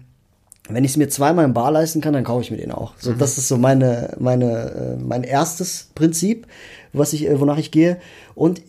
[0.69, 2.95] wenn ich es mir zweimal im Bar leisten kann, dann kaufe ich mir den auch.
[2.99, 6.49] So, das ist so meine, meine, äh, mein erstes Prinzip,
[6.93, 7.99] was ich, äh, wonach ich gehe.
[8.35, 8.61] Und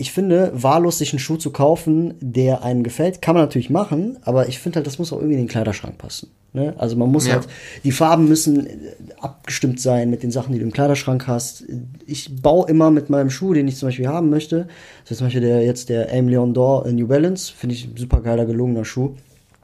[0.00, 4.18] ich finde, wahllos sich einen Schuh zu kaufen, der einem gefällt, kann man natürlich machen,
[4.22, 6.30] aber ich finde halt, das muss auch irgendwie in den Kleiderschrank passen.
[6.52, 6.74] Ne?
[6.78, 7.34] Also man muss Ja.
[7.34, 7.46] halt,
[7.84, 8.70] die Farben müssen äh,
[9.20, 11.64] abgestimmt sein mit den Sachen, die du im Kleiderschrank hast.
[12.06, 14.66] Ich baue immer mit meinem Schuh, den ich zum Beispiel haben möchte,
[15.04, 17.96] das ist zum Beispiel der, jetzt der Aim Leon Dor New Balance, finde ich ein
[17.96, 19.10] super geiler, gelungener Schuh.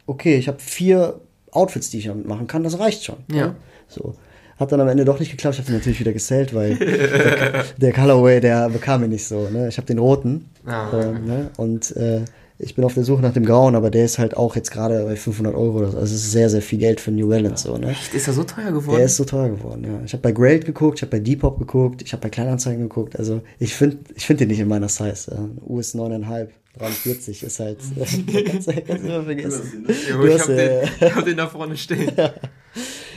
[0.07, 1.19] Okay, ich habe vier
[1.51, 3.17] Outfits, die ich damit machen kann, das reicht schon.
[3.33, 3.47] Ja.
[3.49, 3.55] Ne?
[3.89, 4.15] So.
[4.59, 5.55] Hat dann am Ende doch nicht geklappt.
[5.57, 9.49] Ich habe den natürlich wieder gesellt, weil der, der Colorway, der bekam mir nicht so.
[9.51, 9.69] Ne?
[9.69, 10.49] Ich habe den roten.
[10.65, 11.51] Ah, ähm, ne?
[11.59, 12.23] Und äh,
[12.59, 15.05] Ich bin auf der Suche nach dem Grauen, aber der ist halt auch jetzt gerade
[15.05, 15.81] bei 500 Euro.
[15.85, 17.69] Also es ist sehr, sehr viel Geld für New Balance.
[17.69, 17.91] So, ne?
[17.91, 18.15] Echt?
[18.15, 18.97] Ist er so teuer geworden?
[18.97, 20.01] Der ist so teuer geworden, ja.
[20.07, 23.19] Ich habe bei Grailed geguckt, ich habe bei Depop geguckt, ich habe bei Kleinanzeigen geguckt.
[23.19, 25.33] Also ich finde ich find den nicht in meiner Size.
[25.33, 25.49] Ja.
[25.69, 27.79] US 9,5, 43 ist halt.
[28.51, 29.87] kannst, du- immer vergessen.
[29.87, 32.11] Ich hast, hab, den, äh, hab den da vorne stehen.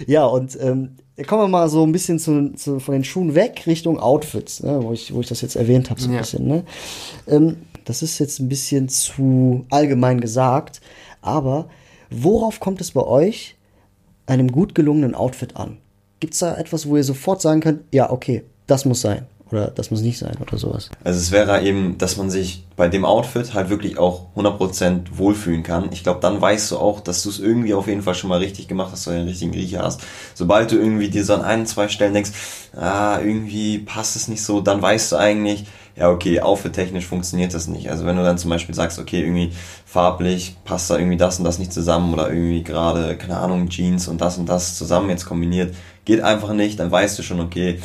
[0.08, 0.92] Ja, und ähm,
[1.28, 4.80] kommen wir mal so ein bisschen zu, zu, von den Schuhen weg Richtung Outfits, ne,
[4.84, 6.20] wo, ich, wo ich das jetzt erwähnt habe, so ein Ja.
[6.20, 6.48] bisschen.
[6.48, 6.64] Ne?
[7.28, 10.82] Ähm, das ist jetzt ein bisschen zu allgemein gesagt,
[11.22, 11.68] aber
[12.10, 13.56] worauf kommt es bei euch
[14.28, 15.78] einem gut gelungenen Outfit an?
[16.20, 19.68] Gibt es da etwas, wo ihr sofort sagen könnt, ja, okay, das muss sein oder
[19.68, 20.90] das muss nicht sein oder sowas?
[21.04, 25.64] Also es wäre eben, dass man sich bei dem Outfit halt wirklich auch 100% wohlfühlen
[25.64, 25.90] kann.
[25.92, 28.40] Ich glaube, dann weißt du auch, dass du es irgendwie auf jeden Fall schon mal
[28.40, 30.02] richtig gemacht hast, dass du den richtigen Riecher hast.
[30.36, 32.32] Sobald du irgendwie dir so an ein, zwei Stellen denkst,
[32.76, 37.68] ah, irgendwie passt es nicht so, dann weißt du eigentlich, ja, okay, outfit-technisch funktioniert das
[37.68, 37.90] nicht.
[37.90, 39.52] Also wenn du dann zum Beispiel sagst, okay, irgendwie
[39.86, 44.08] farblich passt da irgendwie das und das nicht zusammen oder irgendwie gerade, keine Ahnung, Jeans
[44.08, 47.82] und das und das zusammen jetzt kombiniert, geht einfach nicht, dann weißt du schon, okay,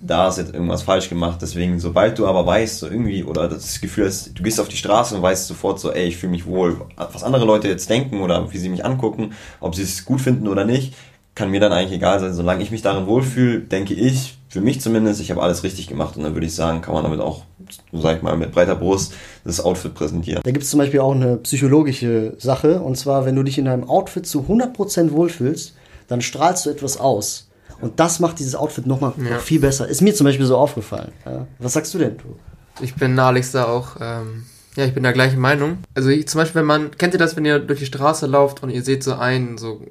[0.00, 1.38] da ist jetzt irgendwas falsch gemacht.
[1.42, 4.76] Deswegen, sobald du aber weißt, so irgendwie, oder das Gefühl hast, du gehst auf die
[4.76, 6.80] Straße und weißt sofort so, ey, ich fühle mich wohl.
[6.96, 10.48] Was andere Leute jetzt denken oder wie sie mich angucken, ob sie es gut finden
[10.48, 10.94] oder nicht,
[11.34, 12.34] kann mir dann eigentlich egal sein.
[12.34, 16.16] Solange ich mich darin wohlfühle, denke ich, für mich zumindest, ich habe alles richtig gemacht.
[16.16, 17.44] Und dann würde ich sagen, kann man damit auch,
[17.92, 20.42] sag ich mal, mit breiter Brust das Outfit präsentieren.
[20.42, 23.66] Da gibt es zum Beispiel auch eine psychologische Sache, und zwar, wenn du dich in
[23.66, 25.74] deinem Outfit zu 100% wohlfühlst,
[26.08, 27.49] dann strahlst du etwas aus.
[27.80, 29.34] Und das macht dieses Outfit nochmal Ja.
[29.34, 29.88] noch viel besser.
[29.88, 31.12] Ist mir zum Beispiel so aufgefallen.
[31.24, 31.46] Ja.
[31.58, 32.36] Was sagst du denn, du?
[32.82, 34.44] Ich bin Alex da auch, ähm,
[34.76, 35.78] ja, ich bin der gleichen Meinung.
[35.94, 38.62] Also ich, zum Beispiel, wenn man, kennt ihr das, wenn ihr durch die Straße lauft
[38.62, 39.90] und ihr seht so einen, so ein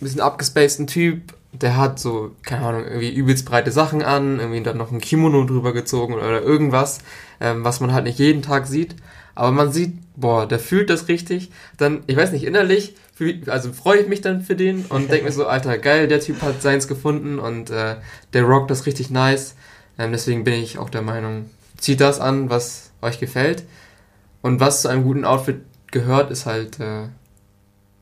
[0.00, 4.76] bisschen abgespaceden Typ, der hat so, keine Ahnung, irgendwie übelst breite Sachen an, irgendwie dann
[4.76, 6.98] noch ein Kimono drüber gezogen oder, irgendwas,
[7.40, 8.96] ähm, was man halt nicht jeden Tag sieht.
[9.34, 11.50] Aber man sieht, boah, der fühlt das richtig.
[11.76, 15.26] Dann, ich weiß nicht, innerlich, fühl, also freue ich mich dann für den und denke
[15.26, 17.96] mir so, Alter, geil, der Typ hat seins gefunden und äh,
[18.32, 19.54] der rockt das richtig nice.
[19.98, 23.64] Ähm, deswegen bin ich auch der Meinung, zieht das an, was euch gefällt.
[24.42, 27.04] Und was zu einem guten Outfit gehört, ist halt, äh,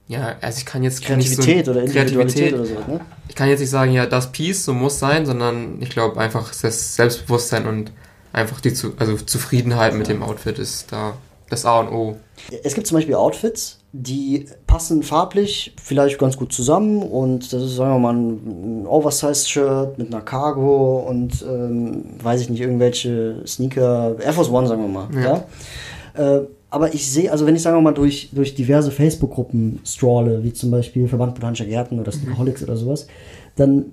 [0.08, 3.00] ja, also ich kann jetzt Kreativität so, oder Individualität oder so, ne?
[3.28, 6.52] Ich kann jetzt nicht sagen, ja, das Piece, so muss sein, sondern ich glaube einfach,
[6.60, 7.92] das Selbstbewusstsein und
[8.32, 11.14] einfach die zu, also Zufriedenheit mit dem Outfit ist da
[11.48, 12.16] das A und O.
[12.62, 17.76] Es gibt zum Beispiel Outfits, die passen farblich vielleicht ganz gut zusammen und das ist,
[17.76, 24.16] sagen wir mal, ein Oversize-Shirt mit einer Cargo und, ähm, weiß ich nicht, irgendwelche Sneaker,
[24.20, 25.08] Air Force One, sagen wir mal.
[25.22, 25.44] Ja.
[26.14, 30.42] Äh, aber ich sehe, also wenn ich, sagen wir mal, durch, durch diverse Facebook-Gruppen strahle,
[30.42, 33.06] wie zum Beispiel Verband Botanischer Gärten oder Sneakaholics oder sowas,
[33.54, 33.92] dann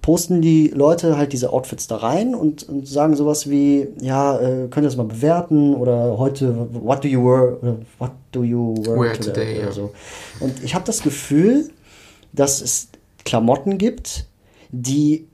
[0.00, 4.68] posten die Leute halt diese Outfits da rein und, und sagen sowas wie, ja, äh,
[4.68, 8.74] könnt ihr das mal bewerten oder heute, what do you wear, oder what do you
[8.78, 9.72] wear, Wear today, today, oder ja.
[9.72, 9.92] so.
[10.40, 11.70] Und ich habe das Gefühl,
[12.32, 12.88] dass es
[13.24, 14.26] Klamotten gibt,
[14.70, 15.26] die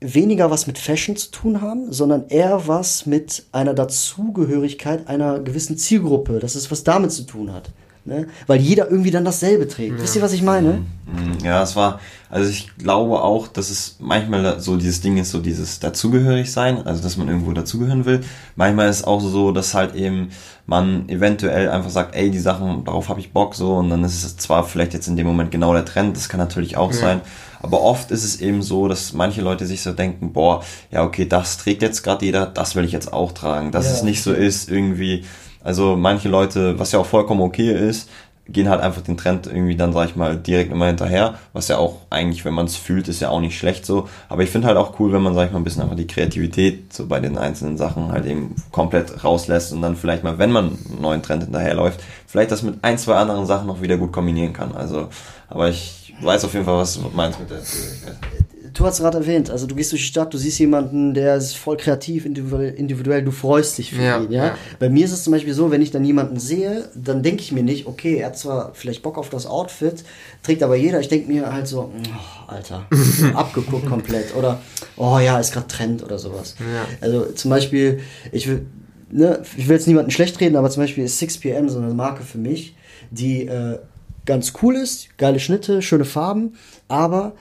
[0.00, 5.76] weniger was mit Fashion zu tun haben, sondern eher was mit einer Dazugehörigkeit einer gewissen
[5.76, 7.70] Zielgruppe, dass es was damit zu tun hat.
[8.06, 8.28] Ne?
[8.46, 10.00] Weil jeder irgendwie dann dasselbe trägt.
[10.00, 10.82] Wisst ihr, was ich meine?
[11.06, 15.30] Mm, Ja, es war, also ich glaube auch, dass es manchmal so dieses Ding ist,
[15.30, 18.20] so dieses dazugehörig sein, also dass man irgendwo dazugehören will.
[18.56, 20.30] Manchmal ist es auch so, dass halt eben
[20.66, 24.24] man eventuell einfach sagt, ey, die Sachen, darauf habe ich Bock, so, und dann ist
[24.24, 27.20] es zwar vielleicht jetzt in dem Moment genau der Trend, das kann natürlich auch sein,
[27.60, 31.26] aber oft ist es eben so, dass manche Leute sich so denken, boah, ja, okay,
[31.26, 33.92] das trägt jetzt gerade jeder, das will ich jetzt auch tragen, dass Ja.
[33.92, 35.24] es nicht so ist, irgendwie,
[35.62, 38.08] also manche Leute, was ja auch vollkommen okay ist,
[38.52, 41.78] gehen halt einfach den Trend irgendwie dann, sag ich mal, direkt immer hinterher, was ja
[41.78, 44.08] auch eigentlich, wenn man es fühlt, ist ja auch nicht schlecht so.
[44.28, 46.06] Aber ich finde halt auch cool, wenn man, sag ich mal, ein bisschen einfach die
[46.06, 50.50] Kreativität so bei den einzelnen Sachen halt eben komplett rauslässt und dann vielleicht mal, wenn
[50.50, 54.12] man einen neuen Trend hinterherläuft, vielleicht das mit ein, zwei anderen Sachen noch wieder gut
[54.12, 54.74] kombinieren kann.
[54.74, 55.08] Also,
[55.48, 58.49] aber ich weiß auf jeden Fall, was du meinst mit der Zugehörigkeit.
[58.74, 61.56] Du hast gerade erwähnt, also du gehst durch die Stadt, du siehst jemanden, der ist
[61.56, 64.46] voll kreativ, individuell, du freust dich für Ja, ihn, ja?
[64.46, 64.54] ja.
[64.78, 67.52] Bei mir ist es zum Beispiel so, wenn ich dann jemanden sehe, dann denke ich
[67.52, 70.04] mir nicht, okay, er hat zwar vielleicht Bock auf das Outfit,
[70.42, 72.86] trägt aber jeder, ich denke mir halt so, oh, Alter,
[73.34, 74.60] abgeguckt komplett oder,
[74.96, 76.54] oh ja, ist gerade Trend oder sowas.
[76.60, 76.86] Ja.
[77.00, 78.00] Also zum Beispiel,
[78.32, 78.66] ich will,
[79.10, 82.22] ne, ich will jetzt niemanden schlecht reden, aber zum Beispiel ist 6pm so eine Marke
[82.22, 82.74] für mich,
[83.10, 83.78] die äh,
[84.26, 86.54] ganz cool ist, geile Schnitte, schöne Farben,
[86.88, 87.32] aber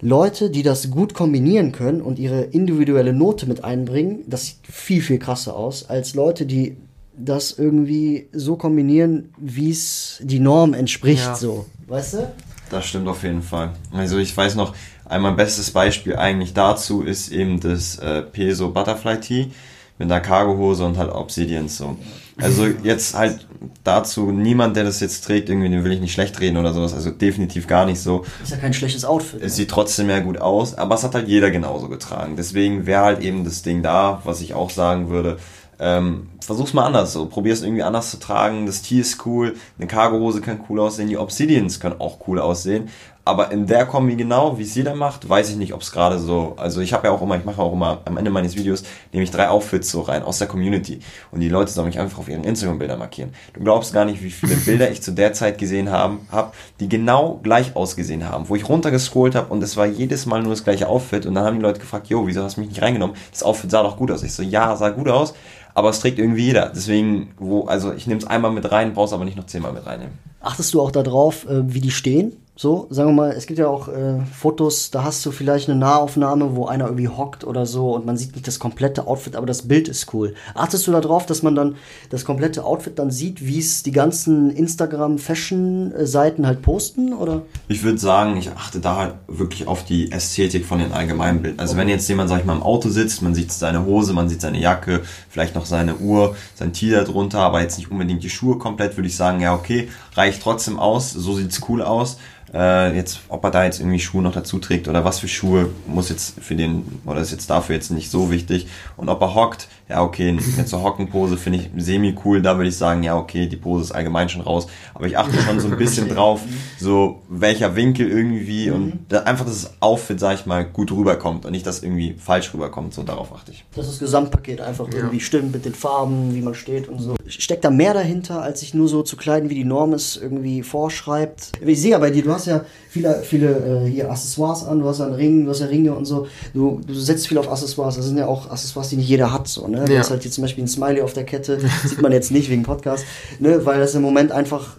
[0.00, 5.02] Leute, die das gut kombinieren können und ihre individuelle Note mit einbringen, das sieht viel,
[5.02, 6.76] viel krasser aus, als Leute, die
[7.16, 11.34] das irgendwie so kombinieren, wie es die Norm entspricht, Ja.
[11.34, 11.66] so.
[11.86, 12.32] Weißt du?
[12.70, 13.72] Das stimmt auf jeden Fall.
[13.92, 19.20] Also ich weiß noch, einmal bestes Beispiel eigentlich dazu ist eben das äh, Peso Butterfly
[19.20, 19.50] Tee,
[19.98, 21.96] mit einer Cargohose und halt Obsidians so.
[22.42, 23.46] Also jetzt halt
[23.84, 26.94] dazu, niemand, der das jetzt trägt, irgendwie, den will ich nicht schlecht reden oder sowas,
[26.94, 28.24] also definitiv gar nicht so.
[28.42, 29.42] Ist ja kein schlechtes Outfit.
[29.42, 32.36] Es sieht trotzdem mehr gut aus, aber es hat halt jeder genauso getragen.
[32.36, 35.38] Deswegen wäre halt eben das Ding da, was ich auch sagen würde,
[35.82, 38.66] ähm, versuch's mal anders, so probier's irgendwie anders zu tragen.
[38.66, 42.88] Das Tee ist cool, eine Cargohose kann cool aussehen, die Obsidians können auch cool aussehen.
[43.30, 46.18] Aber in der Kombi genau, wie es jeder macht, weiß ich nicht, ob es gerade
[46.18, 46.54] so.
[46.56, 49.22] Also ich habe ja auch immer, ich mache auch immer am Ende meines Videos, nehme
[49.22, 50.98] ich drei Outfits so rein aus der Community.
[51.30, 53.32] Und die Leute sollen mich einfach auf ihren Instagram-Bilder markieren.
[53.52, 56.88] Du glaubst gar nicht, wie viele Bilder ich zu der Zeit gesehen habe, hab, die
[56.88, 60.64] genau gleich ausgesehen haben, wo ich runtergescrollt habe und es war jedes Mal nur das
[60.64, 61.24] gleiche Outfit.
[61.24, 63.14] Und dann haben die Leute gefragt, jo, wieso hast du mich nicht reingenommen?
[63.30, 64.24] Das Outfit sah doch gut aus.
[64.24, 65.34] Ich so, ja, sah gut aus,
[65.72, 66.68] aber es trägt irgendwie jeder.
[66.74, 69.86] Deswegen, wo, also ich nehme es einmal mit rein, brauchst aber nicht noch zehnmal mit
[69.86, 70.29] reinnehmen.
[70.40, 72.32] Achtest du auch darauf, äh, wie die stehen?
[72.62, 75.78] So, sagen wir mal, es gibt ja auch äh, Fotos, da hast du vielleicht eine
[75.78, 79.46] Nahaufnahme, wo einer irgendwie hockt oder so und man sieht nicht das komplette Outfit, aber
[79.46, 80.34] das Bild ist cool.
[80.54, 81.76] Achtest du darauf, dass man dann
[82.10, 87.40] das komplette Outfit dann sieht, wie es die ganzen Instagram-Fashion-Seiten halt posten, oder?
[87.68, 91.60] Ich würde sagen, ich achte da halt wirklich auf die Ästhetik von den allgemeinen Bildern.
[91.60, 94.28] Also wenn jetzt jemand, sag ich mal, im Auto sitzt, man sieht seine Hose, man
[94.28, 95.00] sieht seine Jacke,
[95.30, 99.08] vielleicht noch seine Uhr, sein da drunter, aber jetzt nicht unbedingt die Schuhe komplett, würde
[99.08, 99.88] ich sagen, ja okay,
[100.30, 102.18] reicht trotzdem aus, so sieht's cool aus.
[102.52, 105.70] Äh, jetzt, ob er da jetzt irgendwie Schuhe noch dazu trägt oder was für Schuhe,
[105.86, 108.68] muss jetzt für den, oder ist jetzt dafür jetzt nicht so wichtig.
[108.96, 112.68] Und ob er hockt, ja okay, jetzt so Hockenpose finde ich semi cool, da würde
[112.68, 114.68] ich sagen, ja okay, die Pose ist allgemein schon raus.
[114.94, 116.40] Aber ich achte schon so ein bisschen drauf,
[116.78, 121.44] so welcher Winkel irgendwie und da einfach, dass das Outfit, sag ich mal, gut rüberkommt
[121.44, 123.64] und nicht, dass irgendwie falsch rüberkommt, so darauf achte ich.
[123.74, 127.16] Dass das Gesamtpaket einfach irgendwie stimmt mit den Farben, wie man steht und so.
[127.26, 130.62] Steckt da mehr dahinter, als sich nur so zu kleiden, wie die Norm es irgendwie
[130.62, 131.52] vorschreibt?
[131.64, 134.86] Ich sehe ja bei dir, du hast ja viele, viele äh, hier Accessoires an, du
[134.86, 136.26] hast ja einen Ring, du hast ja Ringe und so.
[136.54, 137.96] Du, du setzt viel auf Accessoires.
[137.96, 139.79] Das sind ja auch Accessoires, die nicht jeder hat, so, ne?
[139.86, 140.00] Du Ja.
[140.00, 142.62] hast halt hier zum Beispiel ein Smiley auf der Kette, sieht man jetzt nicht wegen
[142.62, 143.04] Podcast,
[143.38, 143.64] ne?
[143.64, 144.76] Weil das im Moment einfach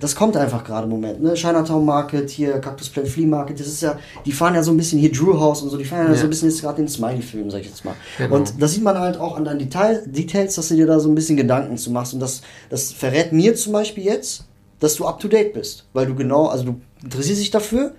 [0.00, 1.34] das kommt einfach gerade im Moment, ne?
[1.34, 4.76] Chinatown Market, hier Cactus Plant Flea Market, das ist ja, die fahren ja so ein
[4.76, 6.16] bisschen hier Drew House und so, die fahren ja, Ja.
[6.18, 7.94] so ein bisschen jetzt gerade den Smiley-Film, sag ich jetzt mal.
[8.18, 8.34] Genau.
[8.34, 11.08] Und das sieht man halt auch an deinen Detail, Details, dass du dir da so
[11.08, 12.14] ein bisschen Gedanken zu machst.
[12.14, 14.42] Und das, das verrät mir zum Beispiel jetzt,
[14.80, 15.84] dass du up to date bist.
[15.92, 17.92] Weil du genau, also du interessierst dich dafür,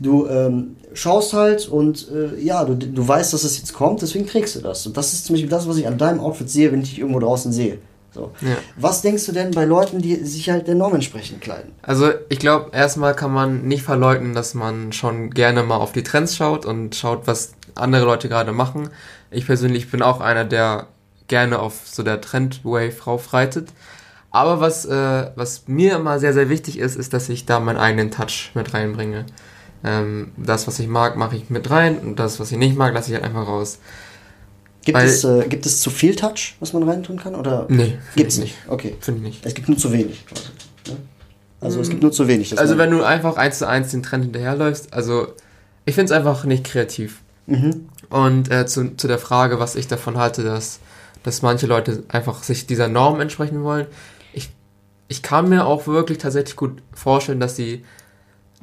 [0.00, 4.26] du ähm, schaust halt und äh, ja, du, du weißt, dass es jetzt kommt, deswegen
[4.26, 4.86] trägst du das.
[4.86, 6.98] Und das ist zum Beispiel das, was ich an deinem Outfit sehe, wenn ich dich
[6.98, 7.78] irgendwo draußen sehe.
[8.12, 8.32] So.
[8.40, 8.56] Ja.
[8.76, 11.72] Was denkst du denn bei Leuten, die sich halt der Norm entsprechend kleiden?
[11.82, 16.02] Also ich glaube, erstmal kann man nicht verleugnen, dass man schon gerne mal auf die
[16.02, 18.88] Trends schaut und schaut, was andere Leute gerade machen.
[19.30, 20.88] Ich persönlich bin auch einer, der
[21.28, 23.68] gerne auf so der Trendwave raufreitet.
[24.32, 27.78] Aber was, äh, was mir immer sehr, sehr wichtig ist, ist, dass ich da meinen
[27.78, 29.26] eigenen Touch mit reinbringe.
[29.82, 32.92] Ähm, das, was ich mag, mache ich mit rein und das, was ich nicht mag,
[32.94, 33.78] lasse ich halt einfach raus.
[34.84, 37.34] Gibt, Weil- es, äh, gibt es zu viel Touch, was man reintun kann?
[37.34, 38.56] Oder Nee, gibt's find nicht?
[38.68, 38.96] Okay.
[39.00, 39.46] Finde ich nicht.
[39.46, 40.24] Es gibt nur zu wenig.
[40.86, 40.96] ne?
[41.60, 42.58] Also es gibt nur zu wenig.
[42.58, 45.28] Also wenn du einfach eins zu eins den Trend hinterherläufst, also
[45.84, 47.20] ich finde es einfach nicht kreativ.
[47.46, 47.88] Mhm.
[48.08, 50.80] Und äh, zu, zu der Frage, was ich davon halte, dass,
[51.22, 53.86] dass manche Leute einfach sich dieser Norm entsprechen wollen.
[54.32, 54.50] Ich,
[55.08, 57.84] ich kann mir auch wirklich tatsächlich gut vorstellen, dass sie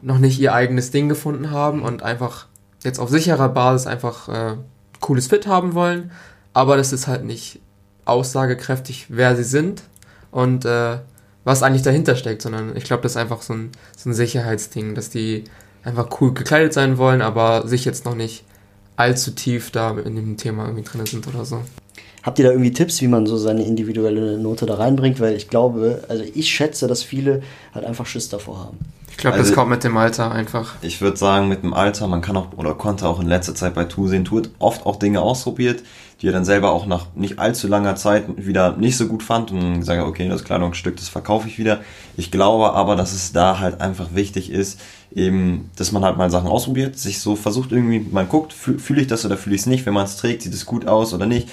[0.02, 2.48] noch nicht ihr eigenes Ding gefunden haben und einfach
[2.84, 4.58] jetzt auf sicherer Basis einfach äh,
[5.00, 6.12] cooles Fit haben wollen.
[6.54, 7.60] Aber das ist halt nicht
[8.06, 9.84] aussagekräftig, wer sie sind
[10.32, 10.98] und äh,
[11.44, 14.96] was eigentlich dahinter steckt, sondern ich glaube, das ist einfach so ein, so ein Sicherheitsding,
[14.96, 15.46] dass die
[15.84, 18.44] einfach cool gekleidet sein wollen, aber sich jetzt noch nicht
[18.98, 21.62] allzu tief da in dem Thema irgendwie drin sind oder so.
[22.24, 25.22] Habt ihr da irgendwie Tipps, wie man so seine individuelle Note da reinbringt?
[25.22, 27.42] Weil ich glaube, also ich schätze, dass viele
[27.74, 28.80] halt einfach Schiss davor haben.
[29.18, 30.76] Ich glaube, Also- das kommt mit dem Alter einfach.
[30.84, 33.74] Ich würde sagen, mit dem Alter, man kann auch oder konnte auch in letzter Zeit
[33.74, 35.82] bei Tu sehen, Tu hat oft auch Dinge ausprobiert,
[36.22, 39.50] die er dann selber auch nach nicht allzu langer Zeit wieder nicht so gut fand
[39.50, 41.80] und gesagt, hat, okay, das Kleidungsstück, das verkaufe ich wieder.
[42.16, 44.80] Ich glaube aber, dass es da halt einfach wichtig ist,
[45.16, 49.00] eben, dass man halt mal Sachen ausprobiert, sich so versucht irgendwie, man guckt, fühle fühl
[49.00, 51.12] ich das oder fühle ich es nicht, wenn man es trägt, sieht es gut aus
[51.16, 51.50] oder nicht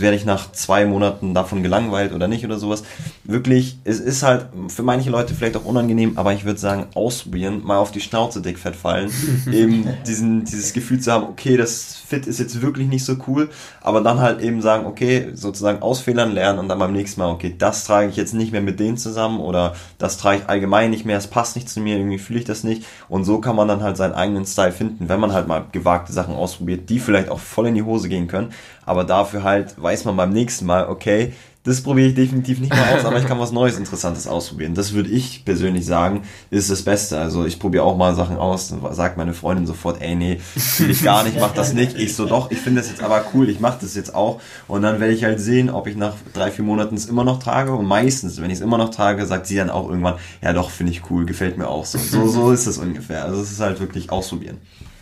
[0.00, 2.82] werde ich nach zwei Monaten davon gelangweilt oder nicht oder sowas.
[3.24, 7.62] Wirklich, es ist halt für manche Leute vielleicht auch unangenehm, aber ich würde sagen, ausprobieren,
[7.64, 9.10] mal auf die Schnauze dickfett fallen,
[9.52, 13.50] eben diesen, dieses Gefühl zu haben, okay, das Fit ist jetzt wirklich nicht so cool,
[13.80, 17.30] aber dann halt eben sagen, okay, sozusagen aus Fehlern lernen und dann beim nächsten Mal,
[17.30, 20.90] okay, das trage ich jetzt nicht mehr mit denen zusammen oder das trage ich allgemein
[20.90, 22.84] nicht mehr, es passt nicht zu mir, irgendwie fühle ich das nicht.
[23.08, 26.12] Und so kann man dann halt seinen eigenen Style finden, wenn man halt mal gewagte
[26.12, 28.52] Sachen ausprobiert, die vielleicht auch voll in die Hose gehen können,
[28.88, 31.32] aber dafür halt weiß man beim nächsten Mal, okay,
[31.64, 34.74] das probiere ich definitiv nicht mehr aus, aber ich kann was Neues, Interessantes ausprobieren.
[34.74, 37.18] Das würde ich persönlich sagen, ist das Beste.
[37.18, 40.40] Also ich probiere auch mal Sachen aus, dann sagt meine Freundin sofort, ey, nee,
[40.78, 41.98] will ich gar nicht, mach das nicht.
[41.98, 44.40] Ich so, doch, ich finde das jetzt aber cool, ich mache das jetzt auch.
[44.66, 47.38] Und dann werde ich halt sehen, ob ich nach drei, vier Monaten es immer noch
[47.38, 47.74] trage.
[47.74, 50.70] Und meistens, wenn ich es immer noch trage, sagt sie dann auch irgendwann, ja doch,
[50.70, 51.98] finde ich cool, gefällt mir auch so.
[51.98, 53.24] So, so ist es ungefähr.
[53.24, 54.58] Also es ist halt wirklich ausprobieren.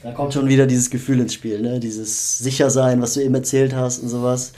[0.06, 1.80] Da kommt schon wieder dieses Gefühl ins Spiel, ne?
[1.80, 4.52] Dieses Sichersein, was du eben erzählt hast und sowas.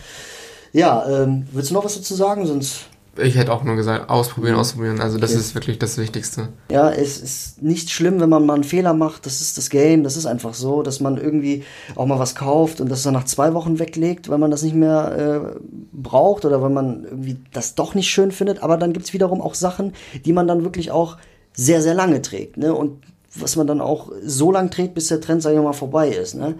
[0.74, 2.46] Ja, ähm, willst du noch was dazu sagen?
[2.46, 2.80] Sonst.
[3.16, 5.00] Ich hätte auch nur gesagt, ausprobieren, ausprobieren.
[5.00, 5.40] Also das okay.
[5.40, 6.50] ist wirklich das Wichtigste.
[6.70, 9.24] Ja, es ist nicht schlimm, wenn man mal einen Fehler macht.
[9.24, 10.04] Das ist das Game.
[10.04, 11.64] Das ist einfach so, dass man irgendwie
[11.96, 14.76] auch mal was kauft und das dann nach zwei Wochen weglegt, weil man das nicht
[14.76, 15.58] mehr äh,
[15.92, 18.62] braucht oder weil man irgendwie das doch nicht schön findet.
[18.62, 19.94] Aber dann gibt es wiederum auch Sachen,
[20.26, 21.16] die man dann wirklich auch
[21.54, 22.58] sehr, sehr lange trägt.
[22.58, 22.74] Ne?
[22.74, 22.98] Und
[23.34, 26.34] was man dann auch so lange trägt, bis der Trend, sag ich mal, vorbei ist.
[26.34, 26.54] Ne?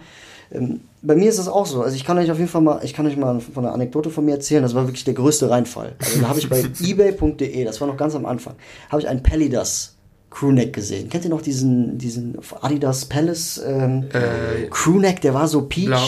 [0.52, 1.82] Ähm, bei mir ist das auch so.
[1.82, 4.10] Also ich kann euch auf jeden Fall mal, ich kann euch mal von einer Anekdote
[4.10, 4.62] von mir erzählen.
[4.62, 5.94] Das war wirklich der größte Reinfall.
[5.98, 8.54] Also da habe ich bei ebay.de, das war noch ganz am Anfang,
[8.88, 9.94] habe ich einen Pellidas
[10.30, 11.08] Crewneck gesehen.
[11.08, 15.20] Kennt ihr noch diesen, diesen Adidas Palace ähm, äh, Crewneck?
[15.22, 15.86] Der war so peach.
[15.86, 16.06] Blau.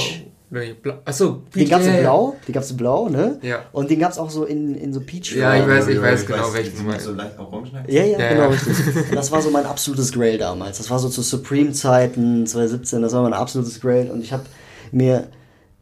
[0.52, 0.94] Nee, blau.
[1.04, 1.62] Achso, Peach.
[1.62, 3.38] Den gab's in blau, den gab's in blau, ne?
[3.40, 3.64] Ja.
[3.70, 5.36] Und den gab's auch so in, in so Peach.
[5.36, 7.04] Ja, ich weiß, ich weiß genau, welchen du meinst.
[7.04, 8.76] So leicht orange ja, ja, ja, genau, richtig.
[9.14, 10.78] das war so mein absolutes Grail damals.
[10.78, 14.10] Das war so zu Supreme-Zeiten, 2017, das war mein absolutes Grail.
[14.10, 14.42] Und ich habe
[14.90, 15.28] mir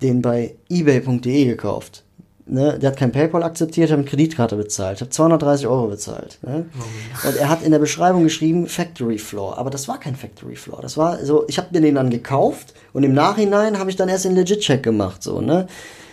[0.03, 2.05] den bei ebay.de gekauft.
[2.51, 4.97] Ne, der hat kein PayPal akzeptiert, ich habe mit Kreditkarte bezahlt.
[4.97, 6.39] Ich habe 230 Euro bezahlt.
[6.41, 6.65] Ne?
[7.27, 10.81] Und er hat in der Beschreibung geschrieben Factory Floor, aber das war kein Factory Floor.
[10.81, 14.09] Das war so, ich habe mir den dann gekauft und im Nachhinein habe ich dann
[14.09, 15.23] erst den Legit Check gemacht.
[15.23, 15.67] So, ne?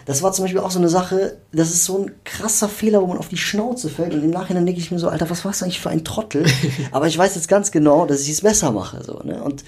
[0.05, 3.07] Das war zum Beispiel auch so eine Sache, das ist so ein krasser Fehler, wo
[3.07, 5.61] man auf die Schnauze fällt und im Nachhinein denke ich mir so, Alter, was warst
[5.61, 6.45] du eigentlich für ein Trottel?
[6.91, 9.01] aber ich weiß jetzt ganz genau, dass ich es besser mache.
[9.05, 9.41] So, ne?
[9.41, 9.63] Und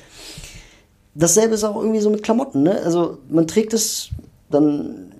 [1.15, 2.63] dasselbe ist auch irgendwie so mit Klamotten.
[2.63, 2.79] Ne?
[2.83, 4.09] Also man trägt es
[4.49, 5.13] dann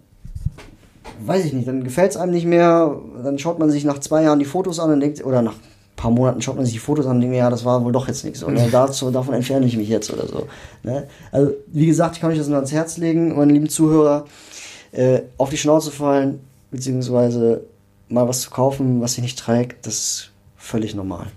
[1.20, 4.24] weiß ich nicht, dann gefällt es einem nicht mehr, dann schaut man sich nach zwei
[4.24, 6.80] Jahren die Fotos an und denkt, oder nach ein paar Monaten schaut man sich die
[6.80, 8.44] Fotos an und denkt, ja, das war wohl doch jetzt nichts.
[8.44, 8.72] Oder mhm.
[8.72, 10.48] dazu, davon entferne ich mich jetzt oder so.
[10.84, 11.08] Ne?
[11.32, 14.26] Also, wie gesagt, ich kann euch das nur ans Herz legen, meine lieben Zuhörer,
[14.92, 16.40] äh, auf die Schnauze fallen,
[16.72, 17.62] beziehungsweise
[18.10, 21.28] mal was zu kaufen, was sich nicht trägt, das ist völlig normal.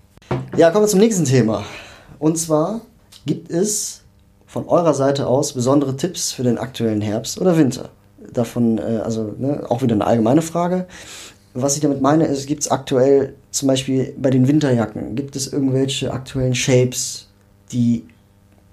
[0.56, 1.64] Ja, kommen wir zum nächsten Thema.
[2.18, 2.82] Und zwar
[3.26, 4.02] gibt es
[4.46, 7.90] von eurer Seite aus besondere Tipps für den aktuellen Herbst oder Winter
[8.32, 10.86] davon, äh, also ne, auch wieder eine allgemeine Frage.
[11.54, 15.52] Was ich damit meine, ist, gibt es aktuell zum Beispiel bei den Winterjacken, gibt es
[15.52, 17.28] irgendwelche aktuellen Shapes,
[17.72, 18.04] die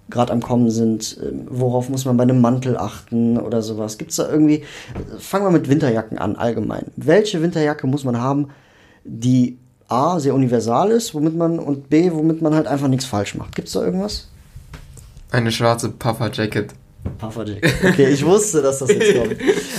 [0.09, 1.17] gerade am Kommen sind?
[1.23, 3.97] Ähm, worauf muss man bei einem Mantel achten oder sowas?
[3.97, 4.63] Gibt es da irgendwie,
[5.17, 6.85] fangen wir mit Winterjacken an, allgemein.
[6.95, 8.49] Welche Winterjacke muss man haben,
[9.03, 9.57] die
[9.89, 13.55] A, sehr universal ist, womit man, und B, womit man halt einfach nichts falsch macht?
[13.55, 14.27] Gibt es da irgendwas?
[15.31, 16.73] Eine schwarze Puffer Jacket.
[17.07, 17.73] Pufferjacket.
[17.83, 19.35] Okay, ich wusste, dass das jetzt kommt.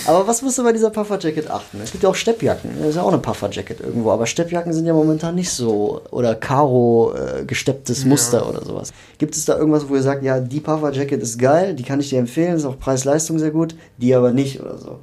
[0.06, 1.80] Aber was musst du bei dieser Pufferjacket achten?
[1.82, 2.70] Es gibt ja auch Steppjacken.
[2.78, 4.10] Das ist ja auch eine Pufferjacket irgendwo.
[4.10, 6.02] Aber Steppjacken sind ja momentan nicht so.
[6.10, 8.46] Oder Karo äh, gestepptes Muster ja.
[8.46, 8.92] oder sowas.
[9.18, 12.10] Gibt es da irgendwas, wo ihr sagt, ja, die Pufferjacket ist geil, die kann ich
[12.10, 14.98] dir empfehlen, ist auch Preis-Leistung sehr gut, die aber nicht oder so?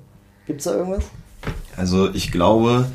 [0.47, 1.03] Gibt es da irgendwas?
[1.77, 2.85] Also ich glaube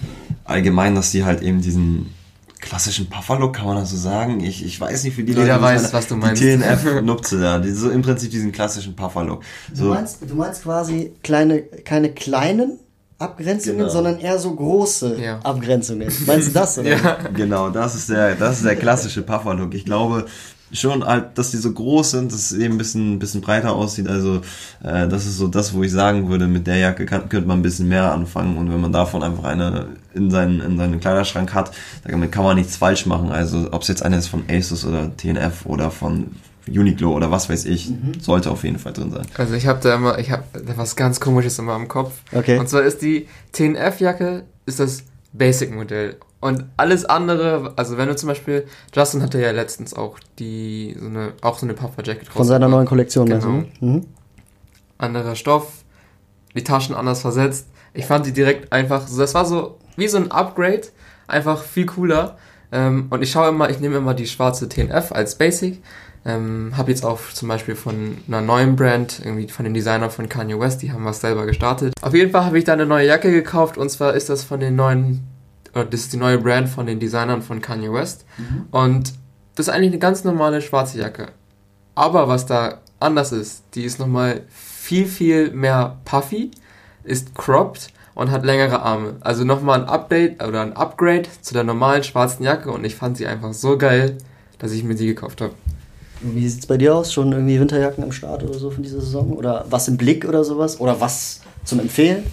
[0.44, 2.14] allgemein, dass die halt eben diesen
[2.60, 4.40] klassischen Pufferlook, kann man das so sagen?
[4.40, 6.42] Ich, ich weiß nicht, für die Jeder Leute, weiß, meine, was du meinst.
[6.42, 9.42] Die TNF-Nupze da, die, so im Prinzip diesen klassischen Pufferlook.
[9.72, 9.84] So.
[9.84, 12.78] Du, meinst, du meinst quasi kleine, keine kleinen
[13.18, 13.90] Abgrenzungen, genau.
[13.90, 15.38] sondern eher so große ja.
[15.40, 16.10] Abgrenzungen.
[16.26, 16.88] Meinst du das, oder?
[16.88, 17.18] ja.
[17.34, 19.74] Genau, das ist der, das ist der klassische Pufferlook.
[19.74, 20.26] Ich glaube,
[20.72, 24.08] schon halt, dass die so groß sind, dass es eben ein bisschen, bisschen breiter aussieht.
[24.08, 24.40] Also
[24.82, 27.58] äh, das ist so das, wo ich sagen würde, mit der Jacke kann, könnte man
[27.58, 28.56] ein bisschen mehr anfangen.
[28.56, 31.72] Und wenn man davon einfach eine in seinen, in seinen Kleiderschrank hat,
[32.04, 33.30] damit kann man nichts falsch machen.
[33.30, 36.28] Also ob es jetzt eine ist von Asus oder TNF oder von
[36.68, 38.20] Uniqlo oder was weiß ich, mhm.
[38.20, 39.26] sollte auf jeden Fall drin sein.
[39.36, 42.12] Also ich habe da immer, ich habe da was ganz komisches immer im Kopf.
[42.32, 42.58] Okay.
[42.58, 45.02] Und zwar ist die TNF-Jacke, ist das
[45.32, 46.16] Basic-Modell.
[46.40, 51.06] Und alles andere, also wenn du zum Beispiel, Justin hatte ja letztens auch die, so
[51.06, 53.36] eine, auch so eine Puffer-Jacket Von seiner neuen Kollektion, genau.
[53.36, 53.64] also.
[53.80, 54.06] Mhm.
[54.96, 55.84] Anderer Stoff,
[56.54, 57.68] die Taschen anders versetzt.
[57.92, 60.82] Ich fand die direkt einfach, das war so wie so ein Upgrade,
[61.26, 62.38] einfach viel cooler.
[62.72, 65.82] Ähm, und ich schaue immer, ich nehme immer die schwarze TNF als Basic.
[66.24, 70.28] Ähm, habe jetzt auch zum Beispiel von einer neuen Brand, irgendwie von den Designern von
[70.28, 71.94] Kanye West, die haben was selber gestartet.
[72.02, 74.60] Auf jeden Fall habe ich da eine neue Jacke gekauft und zwar ist das von
[74.60, 75.29] den neuen
[75.72, 78.24] das ist die neue Brand von den Designern von Kanye West.
[78.38, 78.66] Mhm.
[78.70, 79.12] Und
[79.54, 81.28] das ist eigentlich eine ganz normale schwarze Jacke.
[81.94, 86.50] Aber was da anders ist, die ist nochmal viel, viel mehr puffy,
[87.04, 89.16] ist cropped und hat längere Arme.
[89.20, 93.16] Also nochmal ein Update oder ein Upgrade zu der normalen schwarzen Jacke und ich fand
[93.16, 94.18] sie einfach so geil,
[94.58, 95.54] dass ich mir die gekauft habe.
[96.22, 97.12] Wie sieht es bei dir aus?
[97.12, 99.32] Schon irgendwie Winterjacken am Start oder so von dieser Saison?
[99.32, 100.78] Oder was im Blick oder sowas?
[100.78, 102.24] Oder was zum Empfehlen?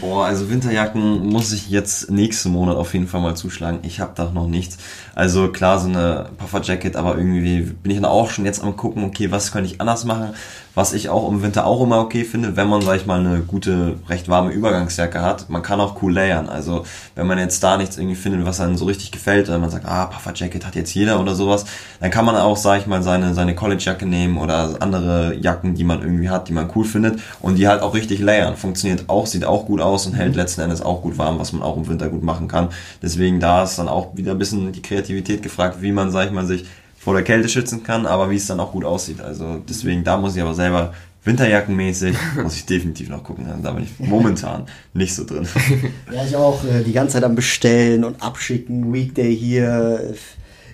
[0.00, 3.80] Boah, also Winterjacken muss ich jetzt nächsten Monat auf jeden Fall mal zuschlagen.
[3.82, 4.78] Ich habe da noch nichts.
[5.14, 9.04] Also klar, so eine Pufferjacket, aber irgendwie bin ich dann auch schon jetzt am gucken,
[9.04, 10.30] okay, was könnte ich anders machen?
[10.74, 13.40] Was ich auch im Winter auch immer okay finde, wenn man, sag ich mal, eine
[13.40, 15.50] gute, recht warme Übergangsjacke hat.
[15.50, 16.48] Man kann auch cool layern.
[16.48, 16.84] Also
[17.16, 19.84] wenn man jetzt da nichts irgendwie findet, was einem so richtig gefällt, oder man sagt,
[19.86, 21.64] ah, Pufferjacket hat jetzt jeder oder sowas,
[22.00, 25.84] dann kann man auch, sag ich mal, seine, seine Collegejacke nehmen oder andere Jacken, die
[25.84, 28.56] man irgendwie hat, die man cool findet und die halt auch richtig layern.
[28.56, 31.62] Funktioniert auch, sieht auch gut aus und hält letzten Endes auch gut warm, was man
[31.62, 32.68] auch im Winter gut machen kann.
[33.02, 36.32] Deswegen da ist dann auch wieder ein bisschen die Kreativität gefragt, wie man, sag ich
[36.32, 36.64] mal, sich
[37.00, 39.22] vor der Kälte schützen kann, aber wie es dann auch gut aussieht.
[39.22, 40.92] Also deswegen, da muss ich aber selber
[41.24, 43.46] Winterjackenmäßig muss ich definitiv noch gucken.
[43.46, 45.48] Also da bin ich momentan nicht so drin.
[46.12, 48.92] Ja, ich auch äh, die ganze Zeit am Bestellen und abschicken.
[48.92, 50.12] Weekday hier,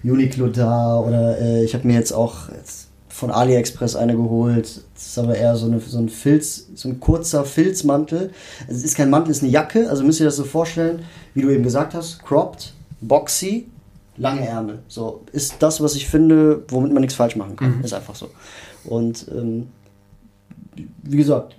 [0.03, 2.49] Uniqlo da oder äh, ich habe mir jetzt auch
[3.09, 4.83] von AliExpress eine geholt.
[4.95, 8.33] Das ist aber eher so, eine, so ein Filz, so ein kurzer Filzmantel.
[8.63, 9.89] Also es ist kein Mantel, es ist eine Jacke.
[9.89, 11.05] Also müsst ihr das so vorstellen,
[11.35, 13.69] wie du eben gesagt hast, cropped, boxy,
[14.17, 14.81] lange Ärmel.
[14.89, 17.79] So ist das, was ich finde, womit man nichts falsch machen kann.
[17.79, 17.85] Mhm.
[17.85, 18.31] Ist einfach so.
[18.85, 19.69] Und ähm,
[21.03, 21.57] wie gesagt,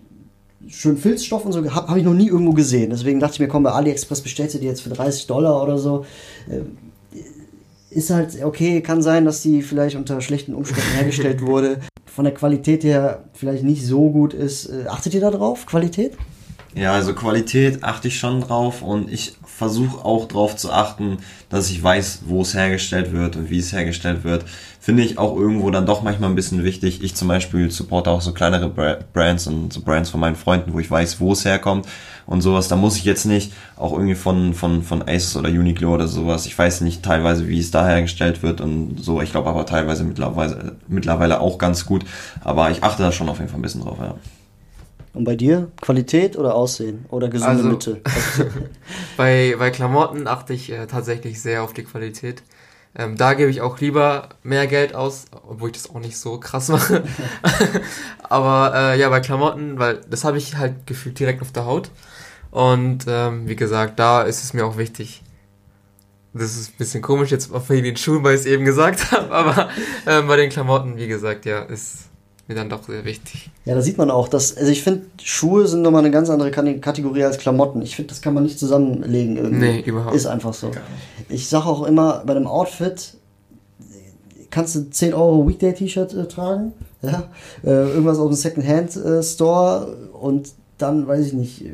[0.67, 2.89] schön Filzstoff und so habe hab ich noch nie irgendwo gesehen.
[2.89, 5.77] Deswegen dachte ich mir, komm, bei AliExpress bestellst du die jetzt für 30 Dollar oder
[5.77, 6.05] so.
[6.49, 6.61] Äh,
[7.89, 11.79] ist halt okay, kann sein, dass die vielleicht unter schlechten Umständen hergestellt wurde.
[12.05, 14.67] Von der Qualität her vielleicht nicht so gut ist.
[14.67, 16.13] Äh, achtet ihr da drauf, Qualität?
[16.75, 21.17] Ja, also Qualität achte ich schon drauf und ich versuche auch drauf zu achten,
[21.49, 24.45] dass ich weiß, wo es hergestellt wird und wie es hergestellt wird.
[24.79, 27.01] Finde ich auch irgendwo dann doch manchmal ein bisschen wichtig.
[27.01, 30.79] Ich zum Beispiel supporte auch so kleinere Brands und so Brands von meinen Freunden, wo
[30.79, 31.87] ich weiß, wo es herkommt
[32.27, 32.67] und sowas.
[32.67, 36.45] Da muss ich jetzt nicht auch irgendwie von, von, von Asus oder Uniqlo oder sowas.
[36.45, 39.21] Ich weiß nicht teilweise, wie es da hergestellt wird und so.
[39.21, 42.05] Ich glaube aber teilweise mittlerweile, mittlerweile auch ganz gut.
[42.41, 44.15] Aber ich achte da schon auf jeden Fall ein bisschen drauf, ja.
[45.17, 45.71] Und bei dir?
[45.81, 47.05] Qualität oder Aussehen?
[47.09, 48.01] Oder gesunde also, Mitte?
[49.17, 52.43] bei, bei Klamotten achte ich äh, tatsächlich sehr auf die Qualität.
[52.95, 56.39] Ähm, da gebe ich auch lieber mehr Geld aus, obwohl ich das auch nicht so
[56.39, 57.03] krass mache.
[58.29, 61.89] Aber äh, ja, bei Klamotten, weil das habe ich halt gefühlt direkt auf der Haut.
[62.51, 65.23] Und ähm, wie gesagt, da ist es mir auch wichtig.
[66.33, 69.31] Das ist ein bisschen komisch jetzt auf den Schuhen, weil ich es eben gesagt habe,
[69.31, 69.69] aber
[70.05, 72.09] ähm, bei den Klamotten, wie gesagt, ja, ist
[72.47, 73.49] mir dann doch sehr wichtig.
[73.65, 76.51] Ja, da sieht man auch, dass, also ich finde, Schuhe sind nochmal eine ganz andere
[76.51, 77.81] Kategorie als Klamotten.
[77.81, 79.65] Ich finde, das kann man nicht zusammenlegen irgendwie.
[79.65, 80.15] Nee, überhaupt.
[80.15, 80.71] Ist einfach so.
[81.29, 83.15] Ich sage auch immer, bei einem Outfit
[84.49, 87.29] kannst du 10 Euro Weekday-T-Shirt äh, tragen, ja,
[87.63, 91.65] äh, irgendwas aus dem Second-Hand-Store äh, und dann, weiß ich nicht,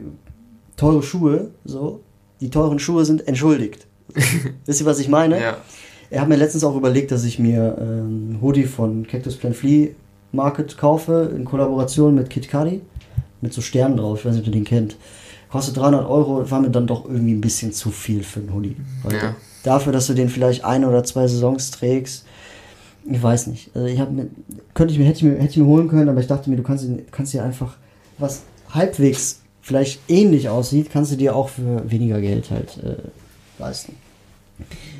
[0.75, 2.01] teure Schuhe, so.
[2.41, 3.87] Die teuren Schuhe sind entschuldigt.
[4.65, 5.39] Wisst ihr, was ich meine?
[5.39, 5.57] Ja.
[6.09, 9.95] Er hat mir letztens auch überlegt, dass ich mir ähm, Hoodie von Cactus Plant Flea
[10.33, 12.81] Market kaufe, in Kollaboration mit Kit Cudi,
[13.41, 14.97] mit so Sternen drauf, ich weiß nicht, ob ihr den kennt.
[15.49, 18.75] Kostet 300 Euro, war mir dann doch irgendwie ein bisschen zu viel für einen Hoodie.
[19.09, 19.35] Ja.
[19.63, 22.25] Dafür, dass du den vielleicht ein oder zwei Saisons trägst,
[23.05, 23.69] ich weiß nicht.
[23.75, 24.27] Also ich habe
[24.73, 26.55] könnte ich mir hätte ich mir hätte ich mir holen können, aber ich dachte mir,
[26.55, 27.75] du kannst kannst dir einfach
[28.17, 32.95] was halbwegs vielleicht ähnlich aussieht, kannst du dir auch für weniger Geld halt äh,
[33.59, 33.95] leisten.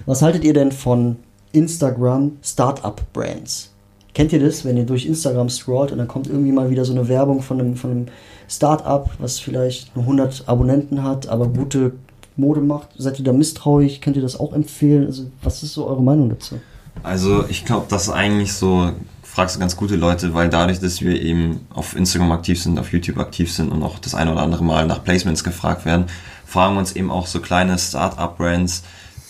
[0.06, 1.18] Was haltet ihr denn von
[1.52, 3.73] Instagram Startup Brands?
[4.14, 6.94] Kennt ihr das, wenn ihr durch Instagram scrollt und dann kommt irgendwie mal wieder so
[6.94, 8.06] eine Werbung von einem, von einem
[8.48, 11.94] Start-up, was vielleicht nur 100 Abonnenten hat, aber gute
[12.36, 12.90] Mode macht?
[12.98, 14.02] Seid ihr da misstrauisch?
[14.02, 15.06] Könnt ihr das auch empfehlen?
[15.06, 16.60] Also, was ist so eure Meinung dazu?
[17.02, 18.92] Also, ich glaube, das ist eigentlich so,
[19.24, 22.92] fragst du ganz gute Leute, weil dadurch, dass wir eben auf Instagram aktiv sind, auf
[22.92, 26.06] YouTube aktiv sind und auch das ein oder andere Mal nach Placements gefragt werden,
[26.46, 28.84] fragen uns eben auch so kleine Start-up-Brands,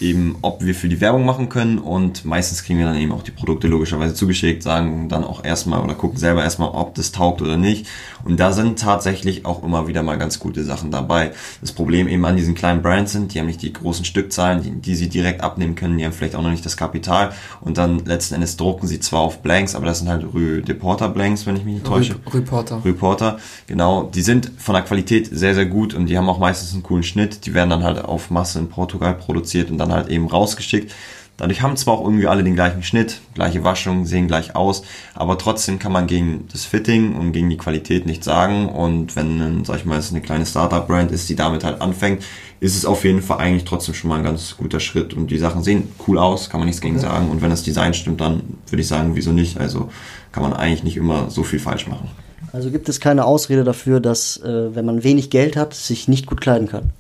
[0.04, 3.24] eben, ob wir für die Werbung machen können und meistens kriegen wir dann eben auch
[3.24, 7.41] die Produkte logischerweise zugeschickt, sagen dann auch erstmal oder gucken selber erstmal, ob das taugt
[7.41, 7.88] oder nicht.
[8.24, 11.32] Und da sind tatsächlich auch immer wieder mal ganz gute Sachen dabei.
[11.62, 14.72] Das Problem eben an diesen kleinen Brands sind, die haben nicht die großen Stückzahlen, die,
[14.72, 17.32] die sie direkt abnehmen können, die haben vielleicht auch noch nicht das Kapital
[17.62, 21.10] und dann letzten Endes drucken sie zwar auf Blanks, aber das sind halt Rue Deporter
[21.10, 22.16] Blanks, wenn ich mich nicht täusche.
[22.34, 22.84] Reporter.
[22.84, 23.38] Reporter,
[23.68, 24.04] genau.
[24.04, 27.04] Die sind von der Qualität sehr, sehr gut und die haben auch meistens einen coolen
[27.04, 27.45] Schnitt.
[27.45, 30.94] Die werden dann halt auf Masse in Portugal produziert und dann halt eben rausgeschickt.
[31.38, 34.84] Dadurch haben zwar auch irgendwie alle den gleichen Schnitt, gleiche Waschung, sehen gleich aus,
[35.16, 38.70] aber trotzdem kann man gegen das Fitting und gegen die Qualität nichts sagen.
[38.70, 42.24] Und wenn, sag ich mal, es eine kleine Startup-Brand ist, die damit halt anfängt,
[42.60, 45.16] ist es auf jeden Fall eigentlich trotzdem schon mal ein ganz guter Schritt.
[45.16, 47.30] Und die Sachen sehen cool aus, kann man nichts gegen sagen.
[47.32, 49.60] Und wenn das Design stimmt, dann würde ich sagen, wieso nicht?
[49.60, 49.89] Also
[50.32, 52.12] kann man eigentlich nicht immer so viel falsch machen.
[52.54, 56.28] Also gibt es keine Ausrede dafür, dass, äh, wenn man wenig Geld hat, sich nicht
[56.28, 56.91] gut kleiden kann?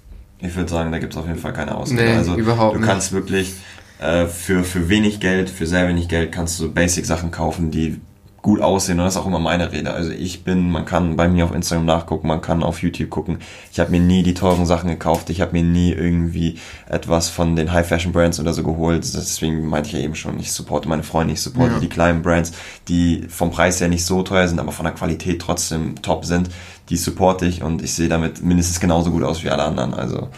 [0.43, 2.03] Ich würde sagen, da gibt es auf jeden Fall keine Ausrede.
[2.03, 3.21] Nee, also überhaupt du kannst nicht.
[3.21, 3.53] wirklich
[3.99, 8.01] äh, für, für wenig Geld, für sehr wenig Geld kannst du Basic-Sachen kaufen, die
[8.43, 9.93] gut aussehen und das ist auch immer meine Rede.
[9.93, 13.37] Also ich bin, man kann bei mir auf Instagram nachgucken, man kann auf YouTube gucken.
[13.71, 17.55] Ich habe mir nie die teuren Sachen gekauft, ich habe mir nie irgendwie etwas von
[17.55, 19.05] den High Fashion Brands oder so geholt.
[19.05, 21.79] Deswegen meinte ich ja eben schon, ich supporte meine Freunde, ich supporte ja.
[21.79, 22.51] die kleinen Brands,
[22.89, 26.49] die vom Preis her nicht so teuer sind, aber von der Qualität trotzdem top sind.
[26.89, 29.93] Die supporte ich und ich sehe damit mindestens genauso gut aus wie alle anderen.
[29.93, 30.29] Also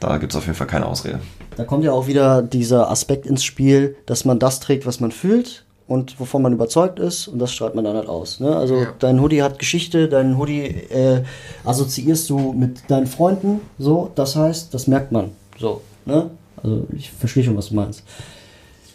[0.00, 1.20] da gibt es auf jeden Fall keine Ausrede.
[1.56, 5.10] Da kommt ja auch wieder dieser Aspekt ins Spiel, dass man das trägt, was man
[5.10, 8.38] fühlt und wovon man überzeugt ist und das strahlt man dann halt aus.
[8.38, 8.54] Ne?
[8.54, 8.94] Also ja.
[8.98, 11.24] dein Hoodie hat Geschichte, dein Hoodie äh,
[11.64, 15.30] assoziierst du mit deinen Freunden, so, das heißt, das merkt man.
[15.58, 16.30] So, ne?
[16.62, 18.04] Also ich verstehe schon, was du meinst.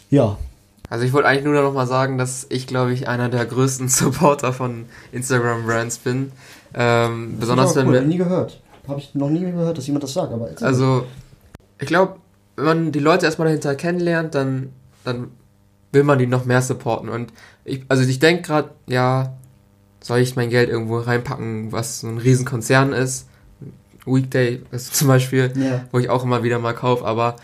[0.09, 0.37] Ja.
[0.93, 3.89] Also ich wollte eigentlich nur noch mal sagen, dass ich, glaube ich, einer der größten
[3.89, 6.31] Supporter von Instagram-Brands bin.
[6.75, 8.01] Ähm, besonders wenn cool, wir...
[8.01, 8.61] nie gehört.
[8.87, 10.31] Habe ich noch nie gehört, dass jemand das sagt.
[10.31, 11.05] Aber also,
[11.79, 12.17] ich glaube,
[12.57, 14.69] wenn man die Leute erstmal dahinter kennenlernt, dann,
[15.03, 15.31] dann
[15.91, 17.09] will man die noch mehr supporten.
[17.09, 17.33] Und
[17.65, 19.33] ich, also ich denke gerade, ja,
[19.99, 23.27] soll ich mein Geld irgendwo reinpacken, was so ein Riesenkonzern ist?
[24.05, 25.85] Weekday ist zum Beispiel, yeah.
[25.91, 27.37] wo ich auch immer wieder mal kaufe, aber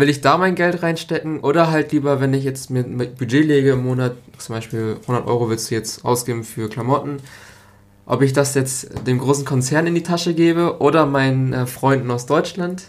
[0.00, 3.44] will ich da mein Geld reinstecken oder halt lieber, wenn ich jetzt mir ein Budget
[3.44, 7.18] lege im Monat, zum Beispiel 100 Euro willst du jetzt ausgeben für Klamotten,
[8.06, 12.10] ob ich das jetzt dem großen Konzern in die Tasche gebe oder meinen äh, Freunden
[12.10, 12.84] aus Deutschland,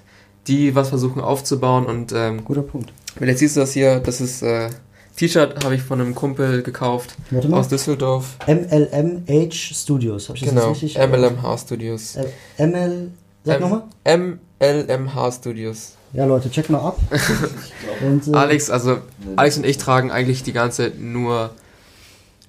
[0.48, 2.92] die was versuchen aufzubauen und ähm, guter Punkt.
[3.20, 4.70] Jetzt siehst du das hier, das ist äh,
[5.16, 7.16] T-Shirt habe ich von einem Kumpel gekauft
[7.52, 8.38] aus Düsseldorf.
[8.48, 10.98] MLMH Studios, habe ich genau, das richtig?
[10.98, 12.16] MLMH Studios.
[12.16, 13.12] Äh, ML,
[13.44, 13.84] sag nochmal?
[14.06, 15.94] MLMH Studios.
[16.14, 17.00] Ja, Leute, check mal ab.
[18.06, 18.98] und, äh, Alex, also
[19.36, 21.52] Alex und ich tragen eigentlich die ganze Zeit nur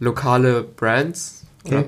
[0.00, 1.44] lokale Brands.
[1.64, 1.84] Okay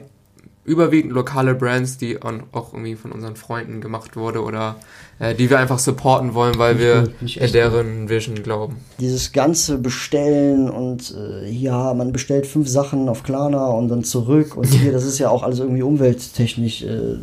[0.65, 4.77] überwiegend lokale Brands, die auch irgendwie von unseren Freunden gemacht wurde oder
[5.19, 8.77] äh, die wir einfach supporten wollen, weil wir in deren Vision glauben.
[8.99, 14.57] Dieses ganze Bestellen und äh, ja, man bestellt fünf Sachen auf Klarna und dann zurück
[14.57, 17.17] und hier, das ist ja auch alles irgendwie umwelttechnisch äh,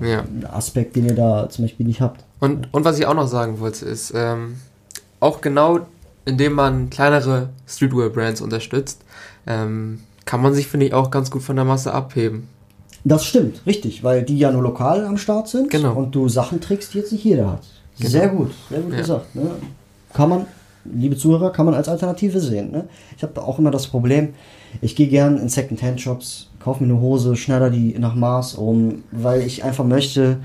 [0.00, 0.20] ja.
[0.20, 2.24] ein Aspekt, den ihr da zum Beispiel nicht habt.
[2.40, 4.56] Und, und was ich auch noch sagen wollte, ist, ähm,
[5.20, 5.80] auch genau
[6.24, 9.02] indem man kleinere Streetwear-Brands unterstützt,
[9.46, 12.48] ähm, kann man sich, finde ich, auch ganz gut von der Masse abheben.
[13.04, 15.94] Das stimmt, richtig, weil die ja nur lokal am Start sind genau.
[15.94, 17.62] und du Sachen trägst, die jetzt nicht jeder hat.
[17.98, 18.10] Genau.
[18.10, 18.98] Sehr gut, sehr gut ja.
[18.98, 19.34] gesagt.
[19.34, 19.50] Ne?
[20.12, 20.46] Kann man,
[20.84, 22.70] liebe Zuhörer, kann man als Alternative sehen.
[22.70, 22.88] Ne?
[23.16, 24.30] Ich habe auch immer das Problem,
[24.80, 29.42] ich gehe gern in Second-Hand-Shops, kaufe mir eine Hose, schneller die nach Maß um, weil
[29.42, 30.38] ich einfach möchte,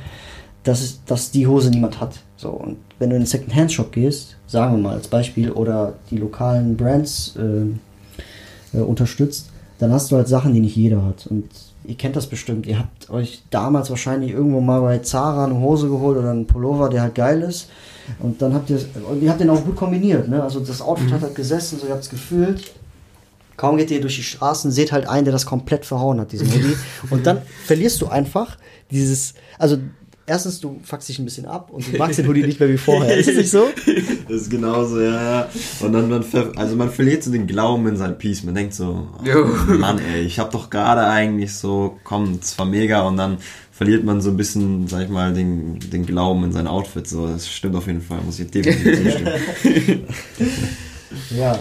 [0.64, 2.20] dass, es, dass die Hose niemand hat.
[2.38, 6.18] So, und wenn du in einen Second-Hand-Shop gehst, sagen wir mal als Beispiel, oder die
[6.18, 11.28] lokalen Brands äh, äh, unterstützt, dann hast du halt Sachen, die nicht jeder hat.
[11.28, 11.50] Und
[11.86, 12.66] ihr kennt das bestimmt.
[12.66, 16.90] Ihr habt euch damals wahrscheinlich irgendwo mal bei Zara eine Hose geholt oder einen Pullover,
[16.90, 17.70] der halt geil ist.
[18.20, 18.80] Und dann habt ihr,
[19.10, 20.28] und ihr habt den auch gut kombiniert.
[20.28, 20.42] Ne?
[20.42, 21.14] Also das Outfit mhm.
[21.14, 22.74] hat halt gesessen, so ihr habt es gefühlt.
[23.58, 26.52] Kaum geht ihr durch die Straßen, seht halt einen, der das komplett verhauen hat, diesen
[26.52, 26.76] Hoodie.
[27.10, 28.58] und dann verlierst du einfach
[28.92, 29.78] dieses, also
[30.26, 32.78] erstens, du fuckst dich ein bisschen ab und du magst den Hoodie nicht mehr wie
[32.78, 33.16] vorher.
[33.18, 33.68] Ist das nicht so?
[34.28, 35.50] Das ist genauso, ja, ja.
[35.82, 36.26] Und dann, man,
[36.56, 38.44] also man verliert so den Glauben in sein Piece.
[38.44, 42.66] Man denkt so, oh, Mann, ey, ich hab doch gerade eigentlich so, komm, es war
[42.66, 43.38] mega und dann
[43.76, 47.08] verliert man so ein bisschen, sag ich mal, den, den Glauben in sein Outfit.
[47.08, 50.08] So, das stimmt auf jeden Fall, muss ich definitiv zustimmen.
[51.38, 51.60] ja.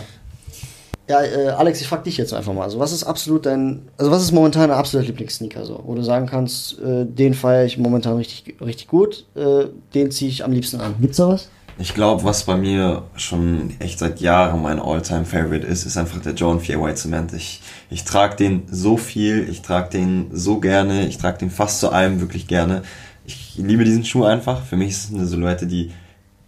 [1.08, 2.62] Ja, äh, Alex, ich frag dich jetzt einfach mal.
[2.62, 6.02] Also, was ist absolut dein, also was ist momentan dein absoluter Lieblingssneaker so, wo du
[6.02, 10.52] sagen kannst, äh, den feiere ich momentan richtig, richtig gut, äh, den ziehe ich am
[10.52, 10.94] liebsten an.
[11.00, 11.50] Gibt's da was?
[11.78, 16.20] Ich glaube, was bei mir schon echt seit Jahren mein Alltime favorite ist, ist einfach
[16.22, 17.32] der John 4 White Cement.
[17.32, 17.60] Ich,
[17.90, 21.90] ich trage den so viel, ich trage den so gerne, ich trage den fast zu
[21.90, 22.82] allem wirklich gerne.
[23.26, 24.64] Ich liebe diesen Schuh einfach.
[24.64, 25.92] Für mich ist es eine Silhouette, die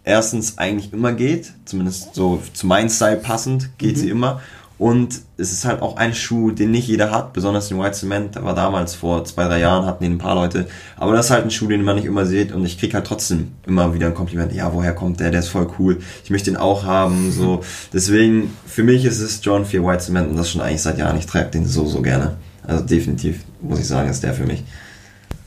[0.03, 3.99] erstens eigentlich immer geht, zumindest so zu meinem Style passend, geht mhm.
[3.99, 4.41] sie immer.
[4.79, 8.35] Und es ist halt auch ein Schuh, den nicht jeder hat, besonders den White Cement,
[8.35, 10.67] der war damals vor zwei, drei Jahren, hatten ihn ein paar Leute.
[10.97, 13.07] Aber das ist halt ein Schuh, den man nicht immer sieht und ich krieg halt
[13.07, 14.53] trotzdem immer wieder ein Kompliment.
[14.53, 15.31] Ja, woher kommt der?
[15.31, 15.97] Der ist voll cool.
[16.23, 17.31] Ich möchte den auch haben.
[17.31, 17.61] So,
[17.93, 21.17] deswegen, für mich ist es John 4 White Cement und das schon eigentlich seit Jahren.
[21.17, 22.37] Ich trage den so, so gerne.
[22.63, 24.63] Also definitiv, muss ich sagen, ist der für mich.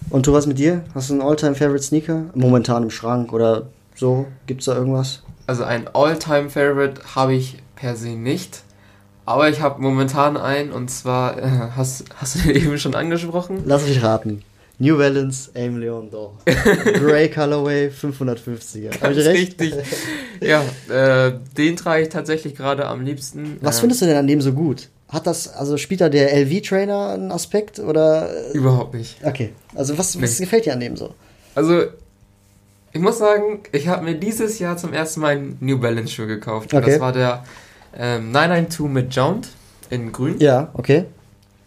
[0.08, 0.82] Und du was mit dir?
[0.92, 2.24] Hast du einen Alltime favorite Sneaker?
[2.34, 4.26] Momentan im Schrank oder so?
[4.46, 5.22] Gibt's da irgendwas?
[5.46, 8.62] Also ein Alltime favorite habe ich per se nicht.
[9.26, 13.62] Aber ich habe momentan einen und zwar, äh, hast, hast du den eben schon angesprochen?
[13.64, 14.42] Lass mich raten.
[14.80, 16.38] New Balance Aim Leon Dor.
[16.46, 18.98] Grey Colorway 550er.
[19.00, 19.60] Hab ich recht?
[19.60, 19.74] Richtig.
[20.40, 23.58] ja, äh, den trage ich tatsächlich gerade am liebsten.
[23.60, 24.88] Was äh, findest du denn an dem so gut?
[25.10, 28.30] Hat das, also spielt da der LV-Trainer einen Aspekt oder?
[28.54, 29.18] Überhaupt nicht.
[29.22, 29.52] Okay.
[29.74, 30.46] Also was, was nee.
[30.46, 31.14] gefällt dir an dem so?
[31.54, 31.82] Also,
[32.92, 36.26] ich muss sagen, ich habe mir dieses Jahr zum ersten Mal einen New Balance Schuh
[36.26, 36.72] gekauft.
[36.72, 36.92] Okay.
[36.92, 37.44] Das war der
[37.96, 39.48] ähm, 992 mit Jaunt.
[39.90, 40.38] in grün.
[40.38, 41.06] Ja, okay.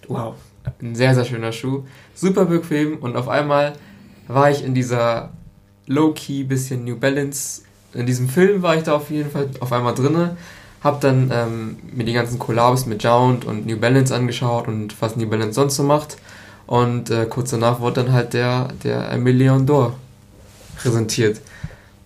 [0.07, 0.35] Wow.
[0.81, 1.83] Ein sehr, sehr schöner Schuh.
[2.15, 3.73] Super bequem und auf einmal
[4.27, 5.31] war ich in dieser
[5.87, 7.63] low-key bisschen New Balance.
[7.93, 10.37] In diesem Film war ich da auf jeden Fall auf einmal drinne.
[10.83, 15.15] Hab dann ähm, mir die ganzen Collabs mit Jound und New Balance angeschaut und was
[15.15, 16.17] New Balance sonst so macht.
[16.65, 19.93] Und äh, kurz danach wurde dann halt der, der Million d'Or
[20.77, 21.41] präsentiert.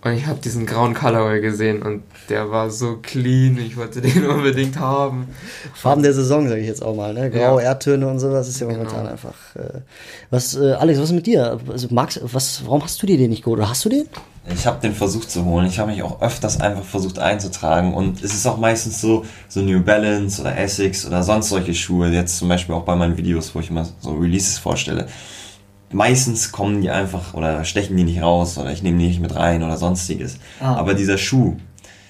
[0.07, 3.57] Und ich habe diesen grauen Colorway gesehen und der war so clean.
[3.57, 5.27] Ich wollte den unbedingt haben.
[5.73, 7.13] Farben der Saison, sage ich jetzt auch mal.
[7.13, 7.29] Ne?
[7.29, 7.69] Graue ja.
[7.69, 9.11] Erdtöne und sowas ist ja momentan genau.
[9.11, 9.33] einfach.
[9.55, 9.81] Äh,
[10.29, 11.59] was, äh, Alex, was ist mit dir?
[11.69, 13.59] Also, magst, was, warum hast du dir den nicht geholt?
[13.59, 14.05] Oder hast du den?
[14.53, 15.67] Ich habe den versucht zu holen.
[15.67, 17.93] Ich habe mich auch öfters einfach versucht einzutragen.
[17.93, 22.09] Und es ist auch meistens so, so New Balance oder Essex oder sonst solche Schuhe.
[22.09, 25.07] Jetzt zum Beispiel auch bei meinen Videos, wo ich immer so Releases vorstelle
[25.91, 29.35] meistens kommen die einfach oder stechen die nicht raus oder ich nehme die nicht mit
[29.35, 30.37] rein oder sonstiges.
[30.59, 30.75] Ah.
[30.75, 31.55] Aber dieser Schuh,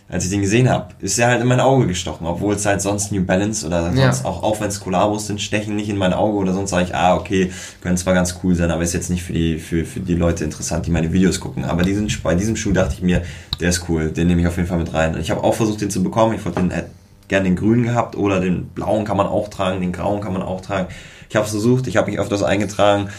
[0.09, 2.81] als ich den gesehen habe, ist er halt in mein Auge gestochen, obwohl es halt
[2.81, 4.29] sonst New Balance oder sonst ja.
[4.29, 6.95] auch, auch wenn es Collabos sind, stechen nicht in mein Auge oder sonst sage ich,
[6.95, 7.51] ah, okay,
[7.81, 10.45] können zwar ganz cool sein, aber ist jetzt nicht für die, für, für die Leute
[10.45, 11.65] interessant, die meine Videos gucken.
[11.65, 13.21] Aber diesen, bei diesem Schuh dachte ich mir,
[13.59, 15.15] der ist cool, den nehme ich auf jeden Fall mit rein.
[15.15, 16.35] Und ich habe auch versucht, den zu bekommen.
[16.35, 16.83] Ich wollte den äh,
[17.27, 20.41] gerne den grünen gehabt oder den blauen kann man auch tragen, den grauen kann man
[20.41, 20.87] auch tragen.
[21.29, 23.09] Ich habe es versucht, ich habe mich öfters eingetragen,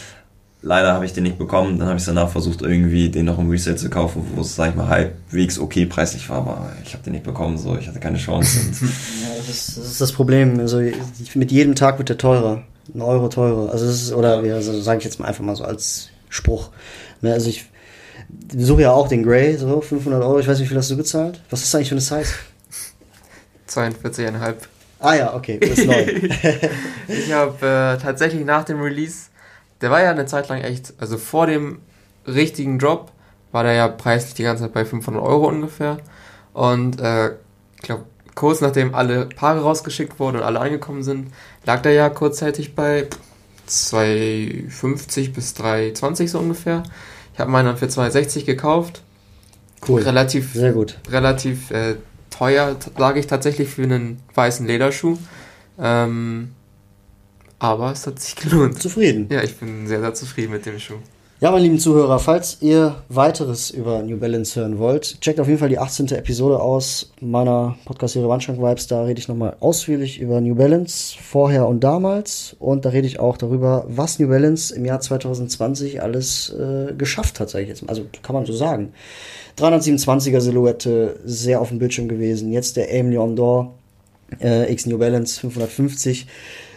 [0.61, 1.79] Leider habe ich den nicht bekommen.
[1.79, 4.71] Dann habe ich danach versucht, irgendwie den noch im Resale zu kaufen, wo es, sag
[4.71, 7.99] ich mal, halbwegs okay preislich war, aber ich habe den nicht bekommen, so ich hatte
[7.99, 8.59] keine Chance.
[8.81, 10.59] ja, das ist, das ist, das Problem.
[10.59, 10.81] Also
[11.35, 12.63] mit jedem Tag wird der teurer.
[12.93, 13.71] Ein Euro teurer.
[13.71, 16.71] Also das ist, oder also, sage ich jetzt mal einfach mal so als Spruch.
[17.21, 17.65] Ne, also ich
[18.55, 20.39] suche ja auch den Grey, so 500 Euro.
[20.39, 21.41] Ich weiß nicht, wie viel hast du bezahlt?
[21.49, 22.33] Was ist das eigentlich für eine Size?
[23.69, 24.55] 42,5.
[24.99, 26.05] Ah ja, okay, das ist neu.
[27.07, 29.28] ich habe äh, tatsächlich nach dem Release
[29.81, 31.79] der war ja eine Zeit lang echt, also vor dem
[32.27, 33.11] richtigen Drop
[33.51, 35.97] war der ja preislich die ganze Zeit bei 500 Euro ungefähr.
[36.53, 37.29] Und äh,
[37.75, 38.03] ich glaube,
[38.35, 41.33] kurz nachdem alle Paare rausgeschickt wurden und alle angekommen sind,
[41.65, 43.07] lag der ja kurzzeitig bei
[43.67, 46.83] 2,50 bis 3,20 so ungefähr.
[47.33, 49.01] Ich habe meinen dann für 2,60 gekauft.
[49.87, 50.01] Cool.
[50.01, 50.97] Relativ, Sehr gut.
[51.09, 51.95] Relativ äh,
[52.29, 55.17] teuer, sage ich tatsächlich, für einen weißen Lederschuh.
[55.79, 56.53] Ähm,
[57.59, 58.81] aber es hat sich gelohnt.
[58.81, 59.27] Zufrieden.
[59.29, 60.95] Ja, ich bin sehr, sehr zufrieden mit dem Schuh.
[61.41, 65.57] Ja, meine lieben Zuhörer, falls ihr weiteres über New Balance hören wollt, checkt auf jeden
[65.57, 66.07] Fall die 18.
[66.07, 68.87] Episode aus meiner Podcast-Serie Wandschrank Vibes.
[68.87, 72.57] Da rede ich nochmal ausführlich über New Balance, vorher und damals.
[72.59, 77.39] Und da rede ich auch darüber, was New Balance im Jahr 2020 alles äh, geschafft
[77.39, 77.89] hat, sage ich jetzt mal.
[77.91, 78.91] Also kann man so sagen.
[79.57, 82.51] 327er Silhouette, sehr auf dem Bildschirm gewesen.
[82.51, 83.75] Jetzt der Aim Leon Door
[84.41, 86.27] äh, X New Balance 550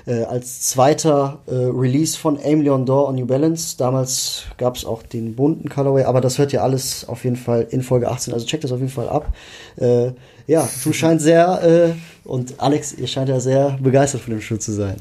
[0.07, 3.77] äh, als zweiter äh, Release von Aim Leon Dor und New Balance.
[3.77, 7.67] Damals gab es auch den bunten Colorway, aber das hört ihr alles auf jeden Fall
[7.71, 8.35] in Folge 18.
[8.35, 9.33] Also checkt das auf jeden Fall ab.
[9.77, 10.13] Äh,
[10.47, 11.93] ja, du scheinst sehr, äh,
[12.29, 14.97] und Alex, ihr scheint ja sehr begeistert von dem Schuh zu sein.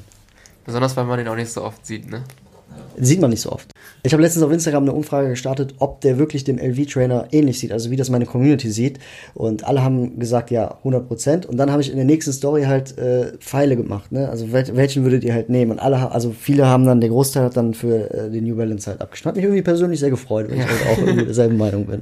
[0.66, 2.24] Besonders, weil man den auch nicht so oft sieht, ne?
[2.98, 3.72] Sieht man nicht so oft.
[4.04, 7.72] Ich habe letztens auf Instagram eine Umfrage gestartet, ob der wirklich dem LV-Trainer ähnlich sieht,
[7.72, 9.00] also wie das meine Community sieht.
[9.34, 12.98] Und alle haben gesagt, ja, 100% Und dann habe ich in der nächsten Story halt
[12.98, 14.30] äh, Pfeile gemacht, ne?
[14.30, 15.72] Also wel welchen würdet ihr halt nehmen?
[15.72, 18.90] Und alle, also viele haben dann, der Großteil hat dann für äh, den New Balance
[18.90, 19.00] halt.
[19.02, 20.66] Hat mich irgendwie persönlich sehr gefreut, weil ja.
[20.66, 22.02] ich halt auch irgendwie derselben Meinung bin.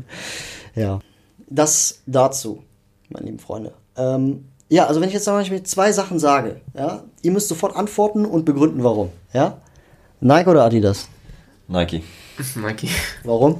[0.76, 1.00] Ja.
[1.50, 2.64] Das dazu,
[3.10, 3.74] meine lieben Freunde.
[3.98, 7.76] Ähm, ja, also wenn ich jetzt zum Beispiel zwei Sachen sage, ja, ihr müsst sofort
[7.76, 9.58] antworten und begründen, warum, ja?
[10.22, 11.08] Nike oder Adidas?
[11.68, 12.04] Nike.
[12.56, 12.90] Nike.
[13.24, 13.58] Warum?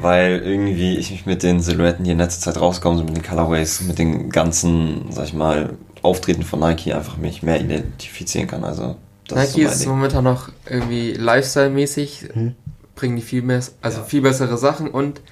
[0.00, 3.22] Weil irgendwie ich mich mit den Silhouetten, die in letzter Zeit rauskommen, so mit den
[3.22, 8.64] Colorways, mit den ganzen, sag ich mal, Auftreten von Nike einfach mich mehr identifizieren kann.
[8.64, 8.96] Also
[9.30, 12.54] Nike ist, so ist momentan noch irgendwie Lifestyle-mäßig, mhm.
[12.94, 14.04] bringen die viel mehr, also ja.
[14.04, 15.22] viel bessere Sachen und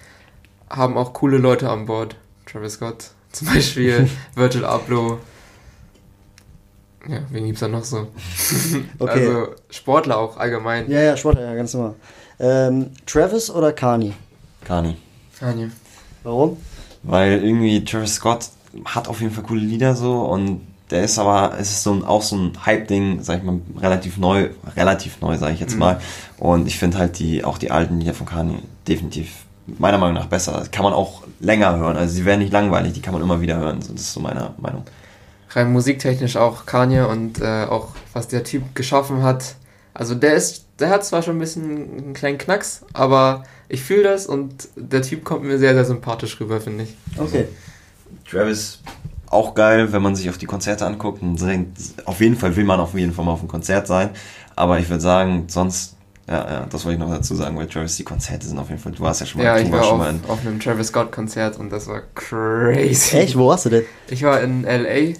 [0.70, 2.16] haben auch coole Leute an Bord.
[2.46, 5.18] Travis Scott zum Beispiel, Virgil Abloh,
[7.09, 8.09] ja, wen gibt's da noch so?
[8.98, 9.11] okay.
[9.11, 10.90] Also Sportler auch allgemein.
[10.90, 11.94] Ja, ja, Sportler, ja, ganz normal.
[12.38, 14.12] Ähm, Travis oder Kani?
[14.64, 14.96] Kani.
[15.38, 15.70] Kani.
[16.22, 16.57] Warum?
[17.03, 18.48] Weil irgendwie Travis Scott
[18.84, 22.05] hat auf jeden Fall coole Lieder so und der ist aber, es ist so ein,
[22.05, 25.78] auch so ein Hype-Ding, sag ich mal, relativ neu, relativ neu, sag ich jetzt mhm.
[25.80, 26.00] mal.
[26.38, 30.26] Und ich finde halt die, auch die alten Lieder von Kani definitiv meiner Meinung nach
[30.26, 30.53] besser.
[30.53, 31.96] Das kann man auch länger hören.
[31.96, 33.80] Also sie werden nicht langweilig, die kann man immer wieder hören.
[33.80, 34.84] So, das ist so meine Meinung
[35.55, 39.57] rein musiktechnisch auch Kanye und äh, auch was der Typ geschaffen hat.
[39.94, 44.05] Also der ist, der hat zwar schon ein bisschen einen kleinen Knacks, aber ich fühle
[44.05, 46.96] das und der Typ kommt mir sehr, sehr sympathisch rüber, finde ich.
[47.18, 47.46] Okay.
[48.28, 48.80] Travis
[49.32, 51.22] auch geil, wenn man sich auf die Konzerte anguckt.
[52.05, 54.11] auf jeden Fall will man auf jeden Fall mal auf einem Konzert sein.
[54.57, 55.96] Aber ich würde sagen, sonst,
[56.28, 58.80] ja, ja, das wollte ich noch dazu sagen, weil Travis, die Konzerte sind auf jeden
[58.80, 60.61] Fall, du warst ja schon mal, ja, ich war schon auf, mal in, auf einem
[60.61, 63.16] Travis Scott Konzert und das war crazy.
[63.16, 63.38] Echt?
[63.38, 63.84] Wo warst du denn?
[64.09, 65.18] Ich war in L.A.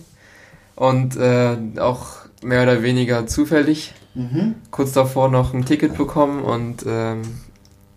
[0.75, 3.93] Und äh, auch mehr oder weniger zufällig.
[4.14, 4.57] Mhm.
[4.70, 7.23] Kurz davor noch ein Ticket bekommen und ähm,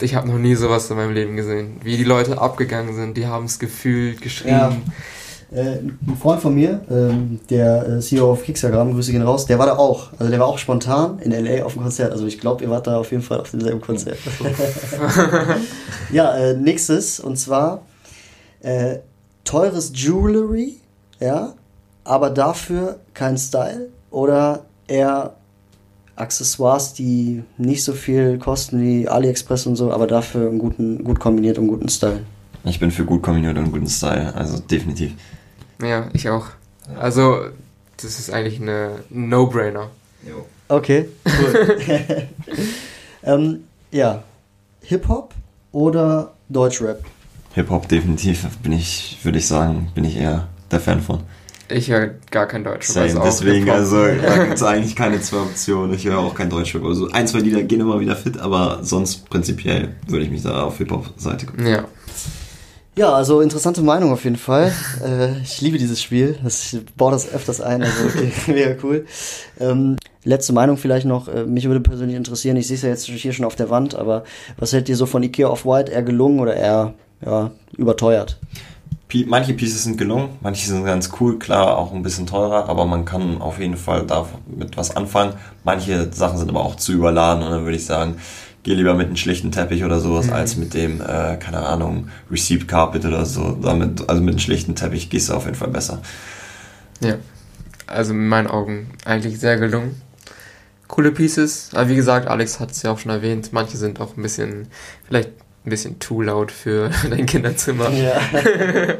[0.01, 1.79] ich habe noch nie sowas in meinem Leben gesehen.
[1.83, 4.53] Wie die Leute abgegangen sind, die haben es gefühlt, geschrien.
[4.53, 4.77] Ja.
[5.51, 9.59] Äh, ein Freund von mir, ähm, der äh, CEO auf Kickstagram, Grüße gehen raus, der
[9.59, 10.11] war da auch.
[10.17, 12.11] Also der war auch spontan in LA auf dem Konzert.
[12.11, 14.17] Also ich glaube, ihr wart da auf jeden Fall auf demselben Konzert.
[16.11, 17.83] ja, äh, nächstes, und zwar
[18.61, 18.97] äh,
[19.43, 20.77] teures Jewelry,
[21.19, 21.53] ja,
[22.05, 25.35] aber dafür kein Style oder eher
[26.15, 31.19] Accessoires, die nicht so viel kosten wie AliExpress und so, aber dafür einen guten, gut
[31.19, 32.21] kombiniert und guten Style.
[32.63, 35.11] Ich bin für gut kombiniert und guten Style, also definitiv.
[35.81, 36.47] Ja, ich auch.
[36.97, 37.41] Also,
[37.97, 39.89] das ist eigentlich eine No-Brainer.
[40.67, 42.27] Okay, cool.
[43.23, 44.23] ähm, ja,
[44.83, 45.33] Hip-Hop
[45.71, 47.03] oder Deutschrap?
[47.53, 51.21] Hip-Hop definitiv bin ich, würde ich sagen, bin ich eher der Fan von.
[51.69, 52.87] Ich höre gar kein Deutsch.
[52.87, 55.93] Same, deswegen, also da gibt es eigentlich keine zwei Optionen.
[55.95, 56.83] Ich höre auch kein Deutschrap.
[56.83, 60.63] Also ein, zwei Lieder gehen immer wieder fit, aber sonst prinzipiell würde ich mich da
[60.63, 61.85] auf Hip-Hop-Seite Ja.
[62.97, 64.71] Ja, also interessante Meinung auf jeden Fall.
[65.05, 66.37] äh, ich liebe dieses Spiel.
[66.43, 69.05] Das, ich baue das öfters ein, also okay, mega cool.
[69.59, 71.27] Ähm, letzte Meinung vielleicht noch.
[71.27, 73.95] Äh, mich würde persönlich interessieren, ich sehe es ja jetzt hier schon auf der Wand,
[73.95, 74.23] aber
[74.57, 75.91] was hält dir so von Ikea Off-White?
[75.91, 76.93] Eher gelungen oder eher
[77.25, 78.39] ja, überteuert?
[79.27, 83.05] Manche Pieces sind gelungen, manche sind ganz cool, klar, auch ein bisschen teurer, aber man
[83.05, 85.33] kann auf jeden Fall da mit was anfangen.
[85.63, 88.15] Manche Sachen sind aber auch zu überladen und dann würde ich sagen,
[88.63, 90.33] geh lieber mit einem schlichten Teppich oder sowas, mhm.
[90.33, 93.51] als mit dem, äh, keine Ahnung, Received Carpet oder so.
[93.61, 96.01] Damit, also mit einem schlichten Teppich gehst du auf jeden Fall besser.
[96.99, 97.15] Ja,
[97.85, 100.01] also in meinen Augen eigentlich sehr gelungen.
[100.87, 104.17] Coole Pieces, aber wie gesagt, Alex hat es ja auch schon erwähnt, manche sind auch
[104.17, 104.67] ein bisschen,
[105.07, 105.31] vielleicht
[105.65, 107.89] ein bisschen too laut für dein Kinderzimmer.
[107.91, 108.21] Ja.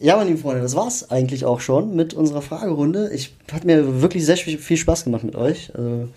[0.00, 3.10] ja, meine lieben Freunde, das war's eigentlich auch schon mit unserer Fragerunde.
[3.12, 5.72] Ich hat mir wirklich sehr viel Spaß gemacht mit euch.
[5.74, 6.08] Also,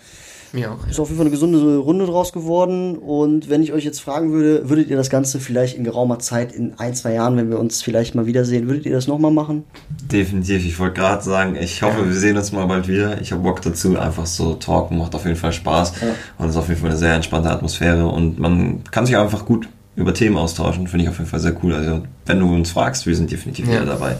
[0.53, 0.87] mir auch.
[0.87, 2.97] Ist auf jeden Fall eine gesunde Runde draus geworden.
[2.97, 6.51] Und wenn ich euch jetzt fragen würde, würdet ihr das Ganze vielleicht in geraumer Zeit,
[6.51, 9.63] in ein, zwei Jahren, wenn wir uns vielleicht mal wiedersehen, würdet ihr das nochmal machen?
[10.11, 10.65] Definitiv.
[10.65, 13.21] Ich wollte gerade sagen, ich hoffe, wir sehen uns mal bald wieder.
[13.21, 13.97] Ich habe Bock dazu.
[13.97, 15.93] Einfach so talken macht auf jeden Fall Spaß.
[16.01, 16.07] Ja.
[16.37, 18.07] Und es ist auf jeden Fall eine sehr entspannte Atmosphäre.
[18.07, 20.87] Und man kann sich einfach gut über Themen austauschen.
[20.87, 21.73] Finde ich auf jeden Fall sehr cool.
[21.73, 23.73] Also, wenn du uns fragst, wir sind definitiv ja.
[23.73, 24.17] wieder dabei.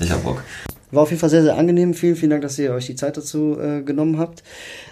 [0.00, 0.42] Ich habe Bock.
[0.92, 1.94] War auf jeden Fall sehr, sehr angenehm.
[1.94, 4.42] Vielen, vielen Dank, dass ihr euch die Zeit dazu äh, genommen habt.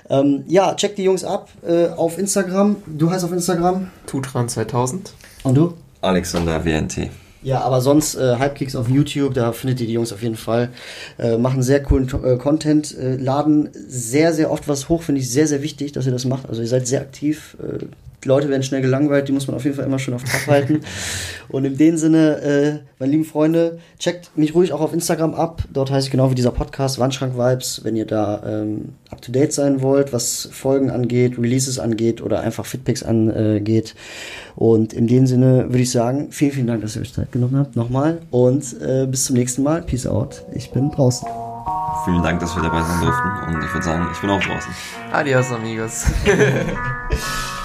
[0.09, 2.77] Ähm, ja, checkt die Jungs ab äh, auf Instagram.
[2.87, 3.91] Du heißt auf Instagram?
[4.09, 5.11] Tutran2000.
[5.43, 5.75] Und du?
[6.01, 7.11] Alexander WNT.
[7.43, 10.71] Ja, aber sonst äh, Hypekicks auf YouTube, da findet ihr die Jungs auf jeden Fall.
[11.19, 15.31] Äh, machen sehr coolen äh, Content, äh, laden sehr, sehr oft was hoch, finde ich
[15.31, 16.49] sehr, sehr wichtig, dass ihr das macht.
[16.49, 17.57] Also ihr seid sehr aktiv.
[18.23, 20.47] Die Leute werden schnell gelangweilt, die muss man auf jeden Fall immer schön auf Trab
[20.47, 20.81] halten.
[21.49, 25.65] Und in dem Sinne, äh, meine lieben Freunde, checkt mich ruhig auch auf Instagram ab.
[25.73, 29.33] Dort heiße ich genau wie dieser Podcast Wandschrank Vibes, wenn ihr da ähm, up to
[29.33, 33.95] date sein wollt, was Folgen angeht, Releases angeht oder einfach Fitpics angeht.
[34.55, 37.57] Und in dem Sinne würde ich sagen, vielen, vielen Dank, dass ihr euch Zeit genommen
[37.57, 37.75] habt.
[37.75, 38.19] Nochmal.
[38.31, 39.83] Und äh, bis zum nächsten Mal.
[39.83, 40.45] Peace out.
[40.55, 41.27] Ich bin draußen.
[42.05, 43.55] Vielen Dank, dass wir dabei sein durften.
[43.55, 44.73] Und ich würde sagen, ich bin auch draußen.
[45.13, 46.05] Adios, amigos.